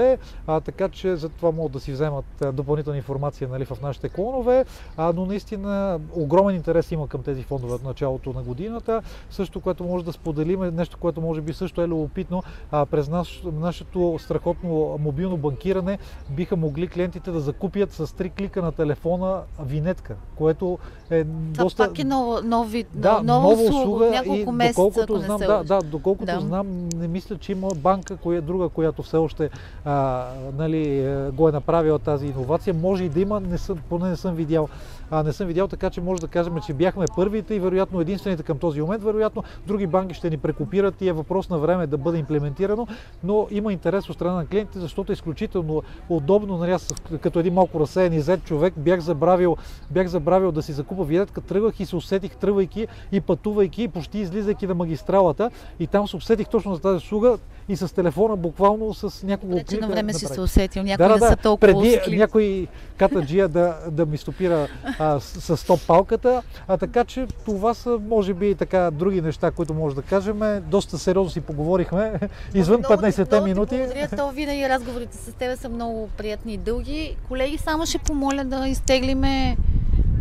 Така 0.65 0.89
че 0.89 1.17
за 1.17 1.29
това 1.29 1.51
могат 1.51 1.73
да 1.73 1.81
си 1.81 1.93
вземат 1.93 2.25
допълнителна 2.53 2.97
информация 2.97 3.49
нали, 3.49 3.65
в 3.65 3.81
нашите 3.83 4.09
клонове. 4.09 4.65
Но 4.99 5.27
наистина 5.27 6.01
огромен 6.13 6.57
интерес 6.57 6.91
има 6.93 7.09
към 7.09 7.23
тези 7.23 7.43
фондове 7.43 7.75
от 7.75 7.85
началото 7.85 8.33
на 8.33 8.43
годината. 8.43 9.03
Също, 9.31 9.61
което 9.61 9.85
може 9.85 10.05
да 10.05 10.13
споделим, 10.13 10.63
е 10.63 10.71
нещо, 10.71 10.99
което 11.01 11.21
може 11.21 11.41
би 11.41 11.53
също 11.53 11.83
е 11.83 11.89
любопитно, 11.89 12.43
през 12.71 13.09
наш, 13.09 13.43
нашето 13.53 14.19
страхотно 14.19 14.99
мобилно 15.01 15.37
банкиране 15.37 15.99
биха 16.31 16.57
могли 16.57 16.89
клиентите 16.89 17.31
да 17.31 17.41
закупят 17.41 17.93
с 17.93 18.04
с 18.07 18.13
три 18.13 18.31
клика 18.31 18.63
на 18.63 18.73
телефона 18.73 19.41
винетка, 19.61 20.15
което 20.37 20.79
е 21.11 21.25
Това 21.25 21.65
доста... 21.65 21.87
пак 21.87 21.99
е 21.99 22.05
нова, 22.05 22.43
нови, 22.43 22.85
да, 22.95 23.23
нова, 23.23 23.51
нова 23.51 23.63
услуга, 23.63 24.11
няколко 24.11 24.51
и 24.51 24.53
месеца, 24.53 24.83
доколкото 24.83 25.19
знам, 25.19 25.39
да, 25.39 25.65
да, 25.65 25.83
доколкото 25.83 26.35
да. 26.35 26.41
знам, 26.41 26.89
не 26.97 27.09
мисля, 27.09 27.39
че 27.39 27.53
има 27.53 27.69
банка, 27.77 28.17
коя, 28.17 28.41
друга, 28.41 28.69
която 28.69 29.03
все 29.03 29.17
още 29.17 29.51
а, 29.85 30.27
нали, 30.59 30.99
е, 30.99 31.31
го 31.31 31.49
е 31.49 31.53
направила 31.53 31.99
тази 31.99 32.27
иновация. 32.27 32.75
Може 32.75 33.05
и 33.05 33.09
да 33.09 33.21
има, 33.21 33.41
не 33.41 33.59
съм, 33.59 33.79
поне 33.89 34.09
не 34.09 34.17
съм 34.17 34.35
видял 34.35 34.69
а, 35.11 35.23
не 35.23 35.33
съм 35.33 35.47
видял, 35.47 35.69
така 35.69 35.91
че 35.91 36.01
може 36.01 36.21
да 36.21 36.29
кажем, 36.29 36.55
че 36.67 36.73
бяхме 36.73 37.05
първите 37.17 37.55
и 37.55 37.61
вероятно 37.61 38.01
единствените 38.01 38.43
към 38.43 38.59
този 38.59 38.81
момент. 38.81 39.03
Вероятно 39.03 39.45
други 39.67 39.87
банки 39.87 40.15
ще 40.15 40.31
ни 40.31 40.39
прекопират 40.39 41.01
и 41.01 41.09
е 41.09 41.13
въпрос 41.13 41.51
на 41.51 41.59
време 41.59 41.87
да 41.87 41.99
бъде 41.99 42.19
имплементирано, 42.19 42.87
но 43.25 43.47
има 43.51 43.73
интерес 43.73 44.09
от 44.09 44.17
страна 44.17 44.35
на 44.35 44.47
клиентите, 44.47 44.79
защото 44.79 45.13
е 45.13 45.15
изключително 45.15 45.83
удобно. 46.09 46.59
Нали, 46.59 46.77
като 47.21 47.39
един 47.39 47.55
малко 47.55 47.81
разсеян 47.97 48.13
и 48.13 48.21
зет 48.21 48.45
човек 48.45 48.75
бях 48.77 49.01
забравил, 49.01 49.57
бях 49.91 50.09
забравил 50.09 50.53
да 50.53 50.63
си 50.63 50.73
закупа 50.73 51.05
винетка, 51.05 51.41
тръгвах 51.41 51.81
и 51.81 51.87
се 51.87 51.97
усетих, 51.97 52.37
тръгвайки 52.37 52.87
и 53.13 53.21
пътувайки, 53.21 53.89
почти 53.89 54.19
излизайки 54.19 54.67
на 54.67 54.75
магистралата. 54.75 55.51
И 55.81 55.87
там 55.87 56.09
се 56.09 56.17
усетих 56.17 56.49
точно 56.49 56.75
за 56.75 56.81
тази 56.81 56.97
услуга 56.97 57.39
и 57.69 57.77
с 57.77 57.95
телефона 57.95 58.37
буквално 58.37 58.95
с 58.95 59.23
няколко 59.23 59.65
клика. 59.65 59.87
на 59.87 59.89
време 59.89 60.13
си 60.13 60.27
се 60.27 60.41
усетил, 60.41 60.83
някой 60.83 61.09
да, 61.09 61.15
да, 61.15 61.19
да, 61.19 61.29
са 61.29 61.37
толкова 61.37 61.73
Преди 61.73 61.97
ускли. 61.97 62.17
някой 62.17 62.67
катаджия 62.97 63.49
да, 63.49 63.77
да 63.91 64.07
ми 64.07 64.19
стопира 64.19 64.69
а, 64.99 65.21
с, 65.21 65.57
с 65.57 65.67
топ 65.67 65.87
палката, 65.87 66.43
а 66.69 66.77
така 66.77 67.05
че 67.05 67.27
това 67.45 67.75
са 67.75 67.99
може 68.09 68.35
би 68.35 68.55
така 68.55 68.91
други 68.91 69.21
неща, 69.21 69.51
които 69.51 69.75
може 69.75 69.97
да 69.97 70.03
кажем. 70.03 70.41
Доста 70.67 70.99
сериозно 70.99 71.31
си 71.31 71.41
поговорихме, 71.41 72.13
извън 72.55 72.83
15-те 72.83 73.41
минути. 73.41 73.77
Благодаря, 73.77 74.09
то 74.17 74.31
винаги 74.31 74.69
разговорите 74.69 75.17
с 75.17 75.33
теб 75.33 75.59
са 75.59 75.69
много 75.69 76.09
приятни 76.17 76.55
и 76.55 76.57
дълги. 76.57 77.17
Колеги, 77.29 77.59
само 77.59 77.87
ще 77.87 77.99
помоля 77.99 78.45
да 78.45 78.69
изтеглиме, 78.69 79.57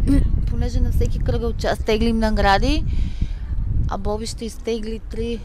понеже 0.49 0.79
на 0.79 0.91
всеки 0.91 1.19
кръгъл 1.19 1.53
час 1.53 1.79
теглим 1.79 2.19
награди, 2.19 2.83
а 3.89 3.97
Боби 3.97 4.25
ще 4.25 4.45
изтегли 4.45 4.99
три 4.99 5.39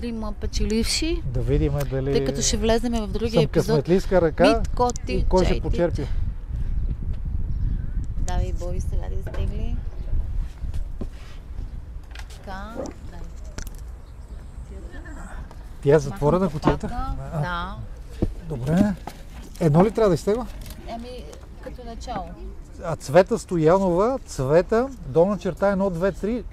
трима 0.00 0.32
печеливши. 0.32 1.22
Да 1.26 1.40
видим 1.40 1.72
дали... 1.90 2.12
Тъй 2.12 2.24
като 2.24 2.42
ще 2.42 2.56
влезем 2.56 2.92
в 2.92 3.06
другия 3.06 3.30
съм 3.30 3.42
епизод. 3.42 3.66
късметлийска 3.66 4.20
ръка 4.20 4.44
Мит, 4.44 5.08
и 5.08 5.24
кой 5.24 5.44
ще 5.44 5.60
почерпи. 5.60 6.06
Давай, 8.18 8.52
Боби, 8.52 8.80
сега 8.80 9.08
да 9.08 9.14
изтегли. 9.14 9.76
Така, 12.36 12.74
Тя 15.82 15.94
е 15.94 15.98
затворена 15.98 16.50
капака. 16.50 16.88
Да. 17.32 17.76
Добре. 18.48 18.94
Едно 19.60 19.84
ли 19.84 19.90
трябва 19.90 20.08
да 20.08 20.14
изтегла? 20.14 20.46
Еми, 20.88 21.24
като 21.62 21.84
начало. 21.84 22.24
А 22.84 22.96
Цвета 22.96 23.38
Стоянова, 23.38 24.18
Цвета, 24.26 24.88
долна 25.06 25.38
черта 25.38 25.76
1, 25.76 25.76
2, 25.76 26.24
3, 26.24 26.44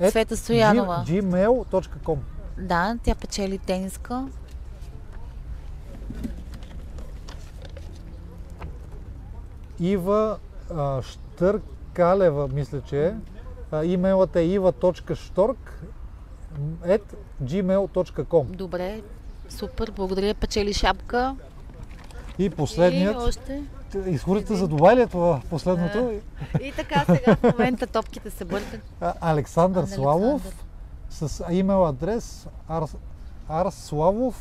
е 0.00 0.10
Цвета 0.10 0.36
Стоянова. 0.36 1.04
gmail.com 1.08 2.18
Да, 2.58 2.98
тя 3.04 3.14
печели 3.14 3.58
тениска. 3.58 4.28
Ива 9.80 10.38
а, 10.74 11.02
Штъркалева, 11.02 12.48
мисля, 12.48 12.80
че 12.80 13.06
е. 13.06 13.14
А, 13.72 13.84
имейлът 13.84 14.36
е 14.36 14.38
iva.shtork 14.38 15.56
at 16.86 17.02
gmail.com 17.42 18.44
Добре, 18.44 19.02
супер, 19.48 19.92
благодаря. 19.96 20.34
Печели 20.34 20.72
шапка. 20.72 21.36
И 22.38 22.50
последният, 22.50 23.14
И 23.14 23.18
още. 23.18 23.62
изходите 24.06 24.54
за 24.54 24.68
Дубай 24.68 24.96
ли 24.96 25.00
е 25.00 25.06
това 25.06 25.40
последното? 25.50 26.20
И 26.62 26.72
така 26.72 27.04
сега 27.04 27.36
в 27.36 27.52
момента 27.52 27.86
топките 27.86 28.30
се 28.30 28.44
бъркат. 28.44 28.80
Александър 29.00 29.20
Александър. 29.20 29.86
Славов 29.86 30.64
с 31.14 31.44
имейл 31.50 31.86
адрес 31.86 32.46
ars, 32.68 32.96
arslavov 33.48 34.34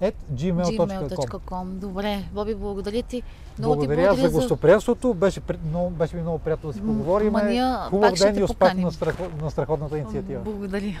at 0.00 0.14
gmail.com 0.32 0.88
gmail.com. 0.88 1.64
Добре, 1.64 2.24
Боби, 2.32 2.54
благодаря 2.54 3.02
ти. 3.02 3.22
Много 3.58 3.74
ти 3.74 3.86
Благодаря 3.86 4.02
за 4.02 4.08
благодаря 4.14 4.30
гостоприемството. 4.30 5.14
Беше, 5.14 5.40
много, 5.68 5.90
беше 5.90 6.16
ми 6.16 6.22
много 6.22 6.38
приятно 6.38 6.70
да 6.70 6.74
си 6.74 6.80
поговорим. 6.80 7.36
ама 7.36 7.48
ние 7.48 7.64
Хубав 7.90 8.14
ден 8.14 8.38
и 8.38 8.42
успех 8.42 8.74
на, 8.74 8.92
страхо, 8.92 9.22
на 9.42 9.50
страхотната 9.50 9.98
инициатива. 9.98 10.40
Благодаря. 10.40 11.00